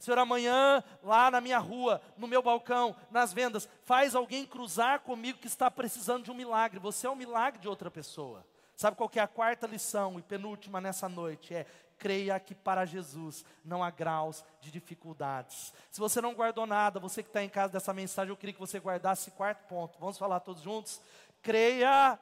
[0.00, 5.38] Senhor, amanhã, lá na minha rua, no meu balcão, nas vendas, faz alguém cruzar comigo
[5.38, 6.80] que está precisando de um milagre.
[6.80, 8.44] Você é um milagre de outra pessoa.
[8.74, 11.54] Sabe qual é a quarta lição e penúltima nessa noite?
[11.54, 11.66] É
[12.00, 15.72] creia que para Jesus não há graus de dificuldades.
[15.90, 18.58] Se você não guardou nada, você que está em casa dessa mensagem, eu queria que
[18.58, 19.98] você guardasse quarto ponto.
[20.00, 21.00] Vamos falar todos juntos?
[21.42, 22.18] Creia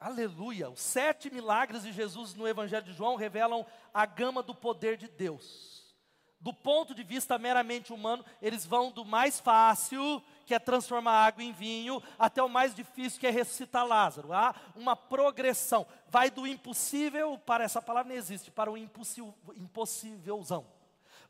[0.00, 0.70] Aleluia!
[0.70, 5.06] Os sete milagres de Jesus no Evangelho de João revelam a gama do poder de
[5.06, 5.94] Deus.
[6.40, 11.44] Do ponto de vista meramente humano, eles vão do mais fácil, que é transformar água
[11.44, 14.32] em vinho, até o mais difícil, que é ressuscitar Lázaro.
[14.32, 15.86] Há uma progressão.
[16.08, 20.66] Vai do impossível, para essa palavra não existe, para o impossível, impossívelzão.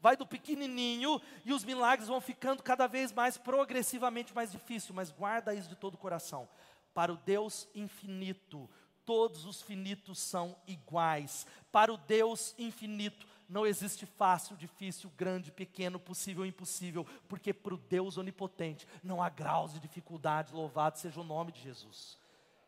[0.01, 5.11] Vai do pequenininho e os milagres vão ficando cada vez mais progressivamente mais difícil, mas
[5.11, 6.49] guarda isso de todo o coração
[6.95, 8.69] para o Deus infinito,
[9.05, 11.47] todos os finitos são iguais.
[11.73, 17.79] Para o Deus infinito, não existe fácil, difícil, grande, pequeno, possível, impossível, porque para o
[17.79, 22.17] Deus onipotente não há graus de dificuldade, louvado seja o nome de Jesus.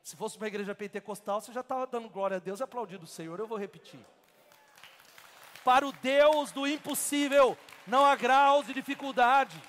[0.03, 3.07] Se fosse uma igreja pentecostal, você já estava dando glória a Deus e aplaudindo o
[3.07, 4.01] Senhor, eu vou repetir.
[5.65, 7.57] Para o Deus do impossível,
[7.87, 9.63] não há graus de dificuldade.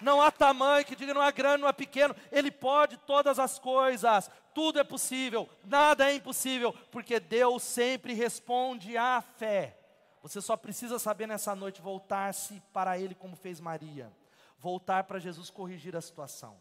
[0.00, 2.14] Não há tamanho que diga não é grande, não é pequeno.
[2.30, 4.30] Ele pode todas as coisas.
[4.54, 9.78] Tudo é possível, nada é impossível, porque Deus sempre responde à fé.
[10.22, 14.10] Você só precisa saber nessa noite voltar-se para Ele como fez Maria.
[14.58, 16.56] Voltar para Jesus corrigir a situação.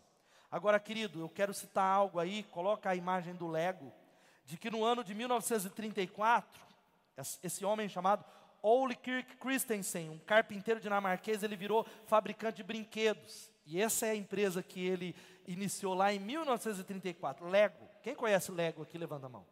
[0.52, 3.92] Agora, querido, eu quero citar algo aí, coloca a imagem do Lego,
[4.46, 6.62] de que no ano de 1934,
[7.42, 8.24] esse homem chamado
[8.66, 13.52] Ole Kirk Christensen, um carpinteiro dinamarquês, ele virou fabricante de brinquedos.
[13.64, 17.88] E essa é a empresa que ele iniciou lá em 1934, Lego.
[18.02, 19.46] Quem conhece Lego aqui, levanta a mão.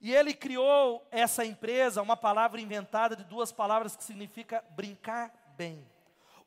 [0.00, 5.84] E ele criou essa empresa, uma palavra inventada de duas palavras que significa brincar bem.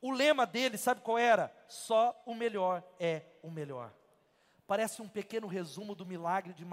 [0.01, 1.53] O lema dele, sabe qual era?
[1.67, 3.91] Só o melhor é o melhor.
[4.65, 6.65] Parece um pequeno resumo do milagre de,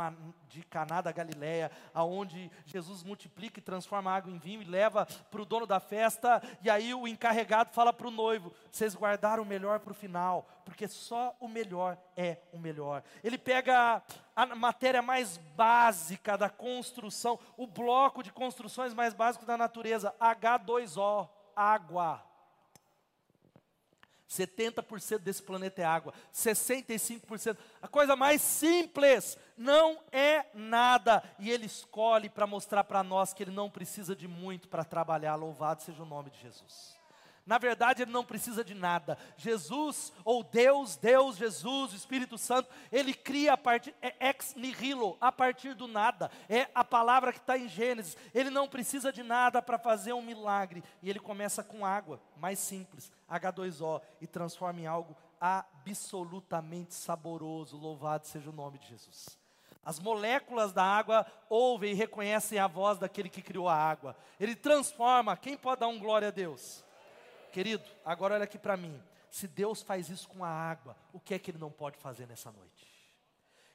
[0.49, 5.43] de Caná da Galileia, aonde Jesus multiplica e transforma água em vinho e leva para
[5.43, 9.47] o dono da festa, e aí o encarregado fala para o noivo: vocês guardaram o
[9.47, 13.03] melhor para o final, porque só o melhor é o melhor.
[13.25, 14.03] Ele pega
[14.37, 21.29] a matéria mais básica da construção, o bloco de construções mais básico da natureza, H2O,
[21.57, 22.30] água.
[24.31, 27.57] 70% desse planeta é água, 65%.
[27.83, 31.23] A coisa mais simples não é nada.
[31.39, 35.35] E Ele escolhe para mostrar para nós que Ele não precisa de muito para trabalhar.
[35.35, 37.00] Louvado seja o nome de Jesus.
[37.51, 39.19] Na verdade, ele não precisa de nada.
[39.37, 45.33] Jesus, ou Deus, Deus, Jesus, Espírito Santo, ele cria a partir, é ex nihilo, a
[45.33, 46.31] partir do nada.
[46.49, 48.17] É a palavra que está em Gênesis.
[48.33, 50.85] Ele não precisa de nada para fazer um milagre.
[51.03, 57.77] E ele começa com água, mais simples, H2O, e transforma em algo absolutamente saboroso.
[57.77, 59.37] Louvado seja o nome de Jesus.
[59.85, 64.17] As moléculas da água ouvem e reconhecem a voz daquele que criou a água.
[64.39, 65.37] Ele transforma.
[65.37, 66.89] Quem pode dar um glória a Deus?
[67.51, 69.03] Querido, agora olha aqui para mim.
[69.31, 72.27] Se Deus faz isso com a água, o que é que Ele não pode fazer
[72.27, 72.87] nessa noite?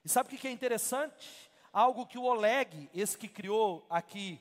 [0.03, 1.51] E sabe o que é interessante?
[1.71, 4.39] Algo que o Oleg, esse que criou aqui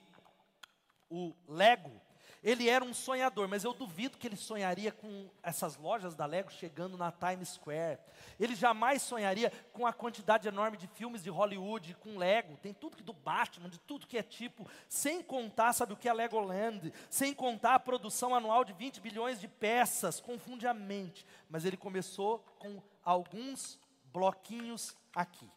[1.11, 2.01] o Lego,
[2.45, 6.53] ele era um sonhador, mas eu duvido que ele sonharia com essas lojas da Lego
[6.53, 7.99] chegando na Times Square.
[8.39, 12.59] Ele jamais sonharia com a quantidade enorme de filmes de Hollywood com Lego.
[12.59, 16.07] Tem tudo que do Batman, de tudo que é tipo, sem contar, sabe o que
[16.07, 21.27] é Legoland, sem contar a produção anual de 20 bilhões de peças, confunde a mente.
[21.49, 23.81] Mas ele começou com alguns
[24.13, 25.51] bloquinhos aqui.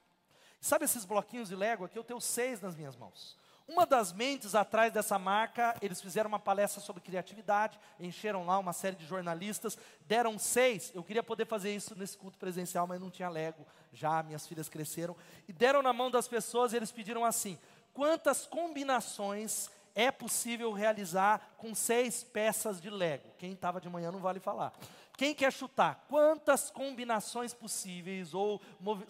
[0.62, 2.00] Sabe esses bloquinhos de Lego aqui?
[2.00, 3.38] Eu tenho seis nas minhas mãos.
[3.68, 8.72] Uma das mentes atrás dessa marca, eles fizeram uma palestra sobre criatividade, encheram lá uma
[8.72, 10.89] série de jornalistas, deram seis.
[10.95, 14.70] Eu queria poder fazer isso nesse culto presencial, mas não tinha Lego, já minhas filhas
[14.70, 15.18] cresceram.
[15.49, 17.59] E deram na mão das pessoas e eles pediram assim:
[17.93, 23.28] quantas combinações é possível realizar com seis peças de Lego?
[23.38, 24.72] Quem estava de manhã não vale falar.
[25.18, 26.05] Quem quer chutar?
[26.07, 28.61] Quantas combinações possíveis ou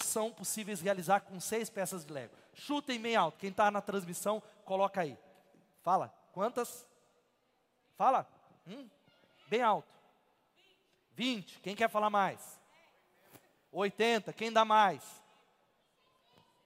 [0.03, 2.33] são possíveis realizar com seis peças de Lego?
[2.57, 3.37] Chutem bem alto.
[3.37, 5.17] Quem está na transmissão, coloca aí.
[5.83, 6.13] Fala.
[6.33, 6.87] Quantas?
[7.95, 8.27] Fala.
[8.67, 8.89] Hum?
[9.47, 9.95] Bem alto.
[11.13, 11.59] 20.
[11.59, 12.59] Quem quer falar mais?
[13.71, 14.33] 80.
[14.33, 15.03] Quem dá mais?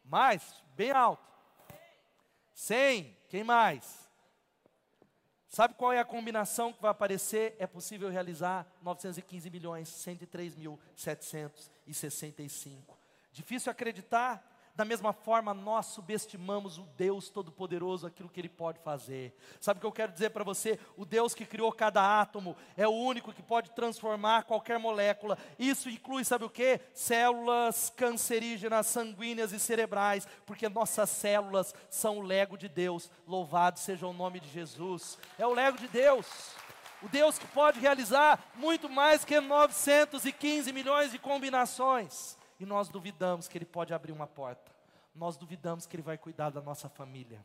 [0.03, 0.63] Mais?
[0.75, 1.23] Bem alto.
[2.53, 3.17] 100.
[3.29, 4.09] Quem mais?
[5.47, 7.55] Sabe qual é a combinação que vai aparecer?
[7.59, 12.97] É possível realizar 915 milhões, 103 mil 765.
[13.33, 14.50] Difícil acreditar?
[14.81, 19.31] Da mesma forma, nós subestimamos o Deus Todo-Poderoso, aquilo que Ele pode fazer.
[19.59, 20.79] Sabe o que eu quero dizer para você?
[20.97, 25.37] O Deus que criou cada átomo é o único que pode transformar qualquer molécula.
[25.59, 26.81] Isso inclui, sabe o que?
[26.95, 33.11] Células cancerígenas, sanguíneas e cerebrais, porque nossas células são o lego de Deus.
[33.27, 35.15] Louvado seja o nome de Jesus.
[35.37, 36.25] É o lego de Deus.
[37.03, 43.47] O Deus que pode realizar muito mais que 915 milhões de combinações e nós duvidamos
[43.47, 44.71] que Ele pode abrir uma porta,
[45.15, 47.43] nós duvidamos que Ele vai cuidar da nossa família,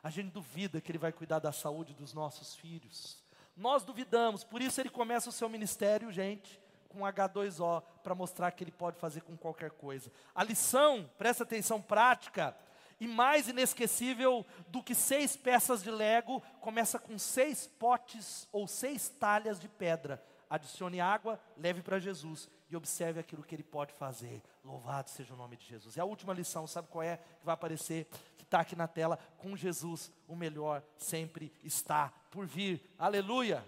[0.00, 3.20] a gente duvida que Ele vai cuidar da saúde dos nossos filhos,
[3.56, 8.62] nós duvidamos, por isso Ele começa o seu ministério, gente, com H2O, para mostrar que
[8.62, 10.12] Ele pode fazer com qualquer coisa.
[10.32, 12.56] A lição, presta atenção prática,
[13.00, 19.08] e mais inesquecível do que seis peças de Lego, começa com seis potes ou seis
[19.08, 20.24] talhas de pedra.
[20.48, 24.42] Adicione água, leve para Jesus e observe aquilo que ele pode fazer.
[24.64, 25.96] Louvado seja o nome de Jesus.
[25.96, 27.18] E a última lição, sabe qual é?
[27.18, 28.06] Que vai aparecer,
[28.38, 29.18] que está aqui na tela.
[29.38, 32.80] Com Jesus, o melhor sempre está por vir.
[32.98, 33.64] Aleluia!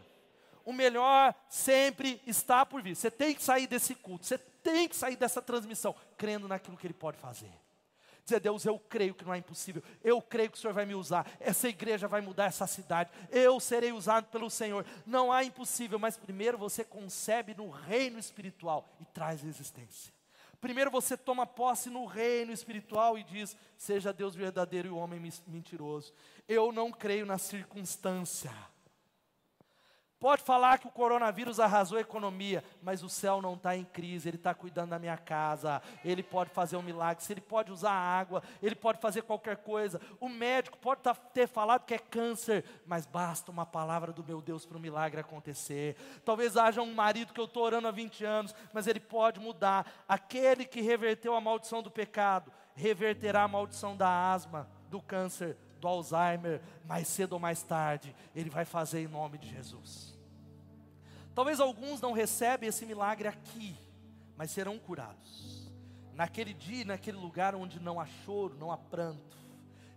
[0.65, 2.97] O melhor sempre está por vir.
[2.97, 6.87] Você tem que sair desse culto, você tem que sair dessa transmissão, crendo naquilo que
[6.87, 7.53] ele pode fazer.
[8.25, 10.95] Dizer, Deus, eu creio que não é impossível, eu creio que o Senhor vai me
[10.95, 14.87] usar, essa igreja vai mudar essa cidade, eu serei usado pelo Senhor.
[15.05, 20.15] Não há impossível, mas primeiro você concebe no reino espiritual e traz existência.
[20.59, 25.21] Primeiro você toma posse no reino espiritual e diz: Seja Deus verdadeiro e o homem
[25.47, 26.15] mentiroso.
[26.49, 28.51] Eu não creio na circunstância.
[30.25, 34.27] Pode falar que o coronavírus arrasou a economia, mas o céu não está em crise,
[34.27, 38.43] ele está cuidando da minha casa, ele pode fazer um milagre, ele pode usar água,
[38.63, 40.01] ele pode fazer qualquer coisa.
[40.19, 44.41] O médico pode tá, ter falado que é câncer, mas basta uma palavra do meu
[44.41, 45.95] Deus para o milagre acontecer.
[46.25, 49.87] Talvez haja um marido que eu estou orando há 20 anos, mas ele pode mudar.
[50.09, 55.87] Aquele que reverteu a maldição do pecado, reverterá a maldição da asma, do câncer, do
[55.87, 60.14] Alzheimer, mais cedo ou mais tarde, ele vai fazer em nome de Jesus.
[61.35, 63.77] Talvez alguns não recebem esse milagre aqui,
[64.37, 65.71] mas serão curados.
[66.15, 69.37] Naquele dia, naquele lugar onde não há choro, não há pranto,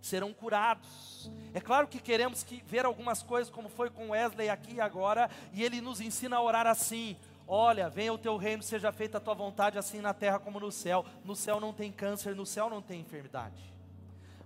[0.02, 1.30] serão curados.
[1.54, 5.30] É claro que queremos que ver algumas coisas, como foi com Wesley aqui e agora,
[5.52, 7.16] e ele nos ensina a orar assim:
[7.46, 10.72] Olha, venha o teu reino, seja feita a tua vontade, assim na terra como no
[10.72, 11.04] céu.
[11.24, 13.72] No céu não tem câncer, no céu não tem enfermidade.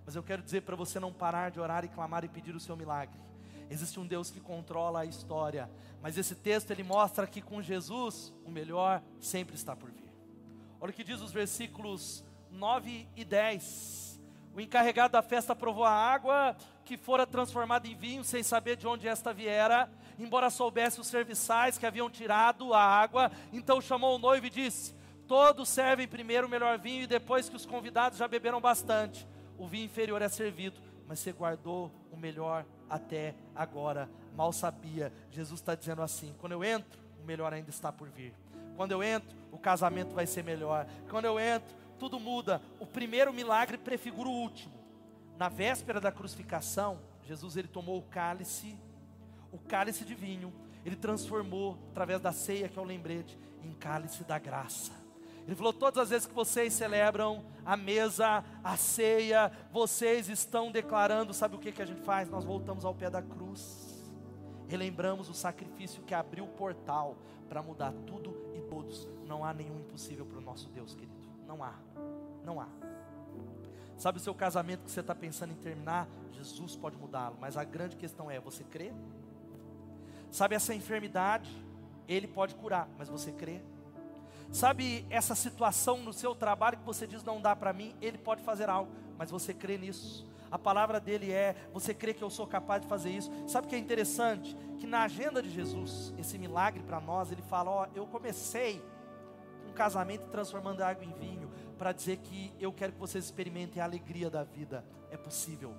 [0.05, 2.59] Mas eu quero dizer para você não parar de orar e clamar e pedir o
[2.59, 3.17] seu milagre.
[3.73, 5.67] Existe um Deus que controla a história,
[5.99, 10.13] mas esse texto ele mostra que com Jesus o melhor sempre está por vir.
[10.79, 14.21] Olha o que diz os versículos 9 e 10.
[14.53, 16.55] O encarregado da festa provou a água
[16.85, 21.75] que fora transformada em vinho sem saber de onde esta viera, embora soubesse os serviçais
[21.75, 24.93] que haviam tirado a água, então chamou o noivo e disse:
[25.27, 29.65] Todos servem primeiro o melhor vinho e depois que os convidados já beberam bastante, o
[29.65, 34.09] vinho inferior é servido, mas você guardou o melhor até agora.
[34.35, 38.33] Mal sabia, Jesus está dizendo assim: quando eu entro, o melhor ainda está por vir.
[38.75, 40.87] Quando eu entro, o casamento vai ser melhor.
[41.09, 42.61] Quando eu entro, tudo muda.
[42.79, 44.73] O primeiro milagre prefigura o último.
[45.37, 48.77] Na véspera da crucificação, Jesus ele tomou o cálice,
[49.51, 50.53] o cálice de vinho,
[50.85, 55.02] ele transformou através da ceia que é o lembrete em cálice da graça.
[55.45, 61.33] Ele falou: todas as vezes que vocês celebram a mesa, a ceia, vocês estão declarando,
[61.33, 62.29] sabe o que, que a gente faz?
[62.29, 64.11] Nós voltamos ao pé da cruz,
[64.67, 67.17] relembramos o sacrifício que abriu o portal
[67.49, 69.07] para mudar tudo e todos.
[69.25, 71.13] Não há nenhum impossível para o nosso Deus, querido.
[71.47, 71.73] Não há,
[72.43, 72.67] não há.
[73.97, 76.07] Sabe o seu casamento que você está pensando em terminar?
[76.31, 78.91] Jesus pode mudá-lo, mas a grande questão é: você crê?
[80.31, 81.49] Sabe essa enfermidade?
[82.07, 83.61] Ele pode curar, mas você crê?
[84.53, 87.95] Sabe essa situação no seu trabalho que você diz não dá para mim?
[87.99, 90.27] Ele pode fazer algo, mas você crê nisso.
[90.51, 93.31] A palavra dele é: você crê que eu sou capaz de fazer isso?
[93.47, 94.55] Sabe o que é interessante?
[94.77, 98.79] Que na agenda de Jesus, esse milagre para nós, ele fala: Ó, eu comecei
[99.67, 103.85] um casamento transformando água em vinho, para dizer que eu quero que vocês experimentem a
[103.85, 104.85] alegria da vida.
[105.09, 105.73] É possível.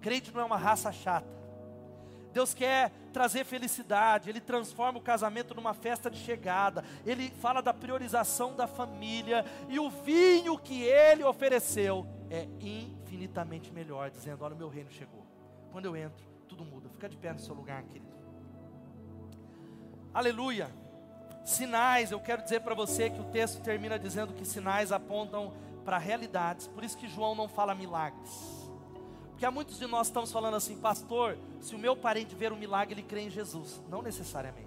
[0.00, 1.45] Crente não é uma raça chata.
[2.36, 7.72] Deus quer trazer felicidade, Ele transforma o casamento numa festa de chegada, Ele fala da
[7.72, 14.58] priorização da família, e o vinho que Ele ofereceu é infinitamente melhor, dizendo: Olha, o
[14.58, 15.24] meu reino chegou.
[15.72, 16.90] Quando eu entro, tudo muda.
[16.90, 18.14] Fica de pé no seu lugar, querido.
[20.12, 20.68] Aleluia.
[21.42, 25.54] Sinais, eu quero dizer para você que o texto termina dizendo que sinais apontam
[25.86, 28.55] para realidades, por isso que João não fala milagres.
[29.36, 32.56] Porque há muitos de nós estamos falando assim, pastor, se o meu parente ver um
[32.56, 33.82] milagre, ele crê em Jesus.
[33.86, 34.66] Não necessariamente.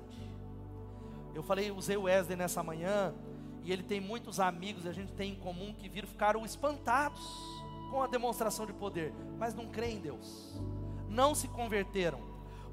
[1.33, 3.11] Eu falei, usei o Wesley nessa manhã,
[3.63, 7.19] e ele tem muitos amigos, a gente tem em comum, que viram, ficaram espantados
[7.89, 10.61] com a demonstração de poder, mas não creem em Deus.
[11.09, 12.19] Não se converteram.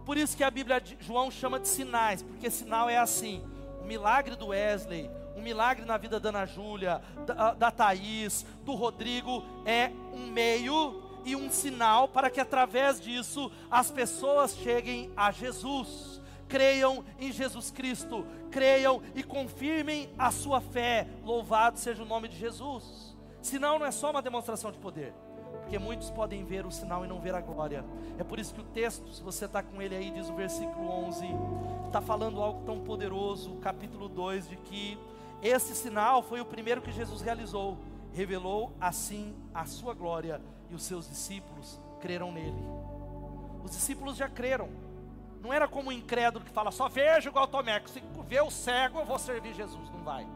[0.04, 3.42] Por isso que a Bíblia de João chama de sinais, porque sinal é assim:
[3.80, 8.74] o milagre do Wesley, um milagre na vida da Ana Júlia, da, da Thaís, do
[8.74, 15.32] Rodrigo, é um meio e um sinal para que através disso as pessoas cheguem a
[15.32, 16.22] Jesus.
[16.48, 21.08] Creiam em Jesus Cristo, creiam e confirmem a sua fé.
[21.24, 23.16] Louvado seja o nome de Jesus.
[23.42, 25.12] Senão não é só uma demonstração de poder,
[25.62, 27.84] porque muitos podem ver o sinal e não ver a glória.
[28.16, 30.88] É por isso que o texto, se você está com ele aí, diz o versículo
[31.06, 31.26] 11,
[31.86, 34.96] está falando algo tão poderoso, capítulo 2, de que
[35.42, 37.76] esse sinal foi o primeiro que Jesus realizou,
[38.12, 42.62] revelou assim a sua glória e os seus discípulos creram nele.
[43.64, 44.68] Os discípulos já creram.
[45.42, 48.98] Não era como o incrédulo que fala, só vejo igual Tomé, se vê o cego
[48.98, 49.90] eu vou servir Jesus.
[49.90, 50.26] Não vai.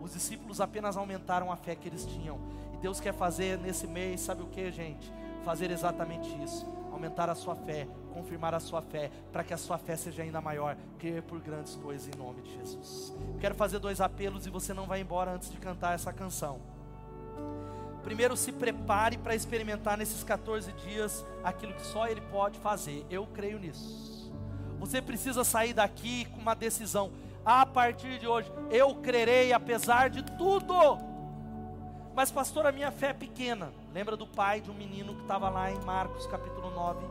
[0.00, 2.38] Os discípulos apenas aumentaram a fé que eles tinham.
[2.74, 5.10] E Deus quer fazer nesse mês, sabe o que, gente?
[5.44, 6.66] Fazer exatamente isso.
[6.92, 10.40] Aumentar a sua fé, confirmar a sua fé, para que a sua fé seja ainda
[10.40, 13.14] maior, crer por grandes coisas em nome de Jesus.
[13.40, 16.60] Quero fazer dois apelos e você não vai embora antes de cantar essa canção.
[18.04, 23.04] Primeiro, se prepare para experimentar nesses 14 dias aquilo que só Ele pode fazer.
[23.10, 24.30] Eu creio nisso.
[24.78, 27.10] Você precisa sair daqui com uma decisão.
[27.44, 30.98] A partir de hoje, eu crerei apesar de tudo.
[32.14, 33.72] Mas, pastor, a minha fé é pequena.
[33.92, 37.06] Lembra do pai de um menino que estava lá em Marcos capítulo 9?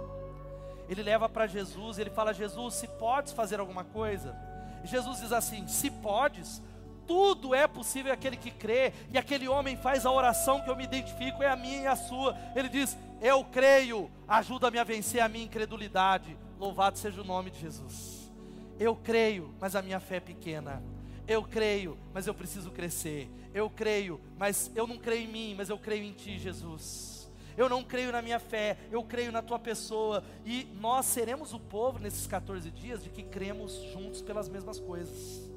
[0.88, 4.36] Ele leva para Jesus, ele fala: Jesus, se podes fazer alguma coisa?
[4.84, 6.62] Jesus diz assim: Se podes,
[7.08, 10.84] tudo é possível aquele que crê, e aquele homem faz a oração que eu me
[10.84, 12.38] identifico, é a minha e a sua.
[12.56, 16.38] Ele diz: Eu creio, ajuda-me a vencer a minha incredulidade.
[16.60, 18.32] Louvado seja o nome de Jesus.
[18.80, 20.84] Eu creio, mas a minha fé é pequena.
[21.28, 23.30] Eu creio, mas eu preciso crescer.
[23.54, 27.32] Eu creio, mas eu não creio em mim, mas eu creio em Ti, Jesus.
[27.56, 30.24] Eu não creio na minha fé, eu creio na Tua pessoa.
[30.44, 35.53] E nós seremos o povo nesses 14 dias de que cremos juntos pelas mesmas coisas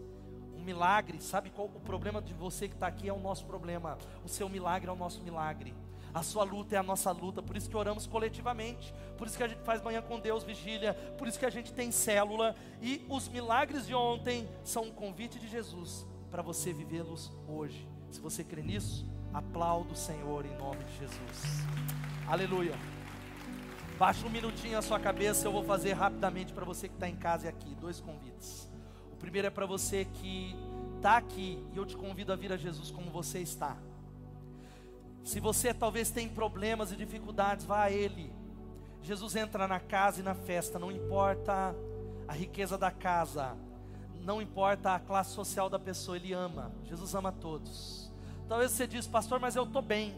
[0.67, 3.97] milagre, sabe qual o problema de você que está aqui é o nosso problema.
[4.25, 5.73] O seu milagre é o nosso milagre.
[6.13, 9.43] A sua luta é a nossa luta, por isso que oramos coletivamente, por isso que
[9.43, 12.57] a gente faz manhã com Deus, vigília, por isso que a gente tem célula.
[12.83, 17.87] E os milagres de ontem são um convite de Jesus para você vivê-los hoje.
[18.11, 21.67] Se você crê nisso, aplauda o Senhor em nome de Jesus.
[22.27, 22.75] Aleluia.
[23.99, 27.17] Baixa um minutinho a sua cabeça, eu vou fazer rapidamente para você que está em
[27.17, 28.76] casa e aqui, dois convites.
[29.17, 30.55] O primeiro é para você que
[30.97, 33.75] está aqui e eu te convido a vir a Jesus como você está.
[35.25, 38.31] Se você talvez tem problemas e dificuldades, vá a Ele.
[39.03, 41.75] Jesus entra na casa e na festa, não importa
[42.29, 43.57] a riqueza da casa,
[44.21, 46.71] não importa a classe social da pessoa, Ele ama.
[46.85, 48.13] Jesus ama todos.
[48.47, 50.15] Talvez você diz, pastor, mas eu estou bem,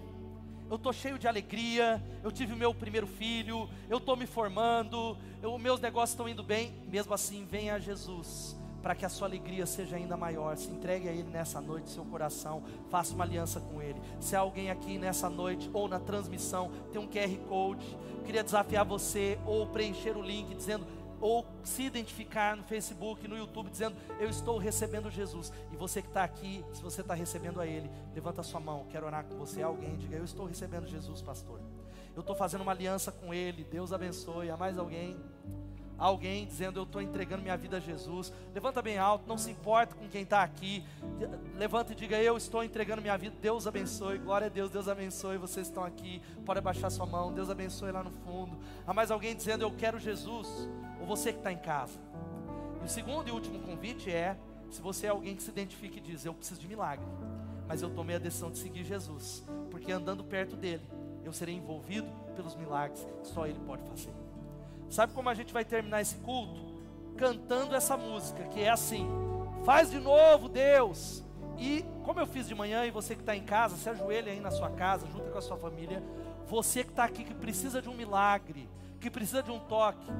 [0.69, 5.17] eu estou cheio de alegria, eu tive o meu primeiro filho, eu estou me formando,
[5.61, 6.75] meus negócios estão indo bem.
[6.89, 10.57] Mesmo assim, venha a Jesus para que a sua alegria seja ainda maior.
[10.57, 14.01] Se entregue a Ele nessa noite, seu coração, faça uma aliança com Ele.
[14.21, 18.85] Se há alguém aqui nessa noite ou na transmissão tem um QR Code, queria desafiar
[18.85, 20.87] você ou preencher o link dizendo
[21.21, 25.53] ou se identificar no Facebook, no YouTube, dizendo: Eu estou recebendo Jesus.
[25.73, 28.87] E você que está aqui, se você está recebendo a Ele, levanta a sua mão,
[28.91, 29.63] quero orar com você.
[29.63, 31.61] Alguém diga: Eu estou recebendo Jesus, pastor.
[32.15, 33.65] Eu estou fazendo uma aliança com Ele.
[33.65, 34.51] Deus abençoe.
[34.51, 35.17] Há mais alguém?
[35.99, 38.33] Alguém dizendo eu estou entregando minha vida a Jesus.
[38.55, 40.85] Levanta bem alto, não se importa com quem está aqui.
[41.57, 43.35] Levanta e diga eu estou entregando minha vida.
[43.43, 45.37] Deus abençoe, glória a Deus, Deus abençoe.
[45.37, 47.33] Vocês estão aqui, pode abaixar sua mão.
[47.33, 48.57] Deus abençoe lá no fundo.
[48.87, 50.69] Há mais alguém dizendo eu quero Jesus,
[51.01, 51.99] ou você que está em casa.
[52.81, 54.37] E o segundo e último convite é
[54.71, 57.05] se você é alguém que se identifica e diz eu preciso de milagre,
[57.67, 60.83] mas eu tomei a decisão de seguir Jesus, porque andando perto dele
[61.25, 64.28] eu serei envolvido pelos milagres que só ele pode fazer.
[64.89, 66.61] Sabe como a gente vai terminar esse culto?
[67.17, 69.07] Cantando essa música, que é assim:
[69.65, 71.23] Faz de novo, Deus.
[71.59, 74.41] E como eu fiz de manhã, e você que está em casa, se ajoelha aí
[74.41, 76.03] na sua casa, junto com a sua família.
[76.47, 78.69] Você que está aqui, que precisa de um milagre,
[79.01, 80.11] que precisa de um toque,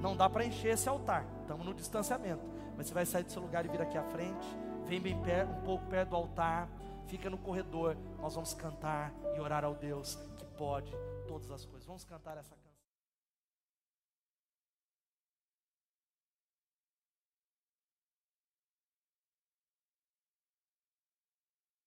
[0.00, 2.42] não dá para encher esse altar, estamos no distanciamento.
[2.76, 4.46] Mas você vai sair do seu lugar e vir aqui à frente,
[4.84, 6.68] vem bem perto, um pouco perto do altar,
[7.06, 7.96] fica no corredor.
[8.18, 10.92] Nós vamos cantar e orar ao Deus que pode
[11.28, 11.86] todas as coisas.
[11.86, 12.54] Vamos cantar essa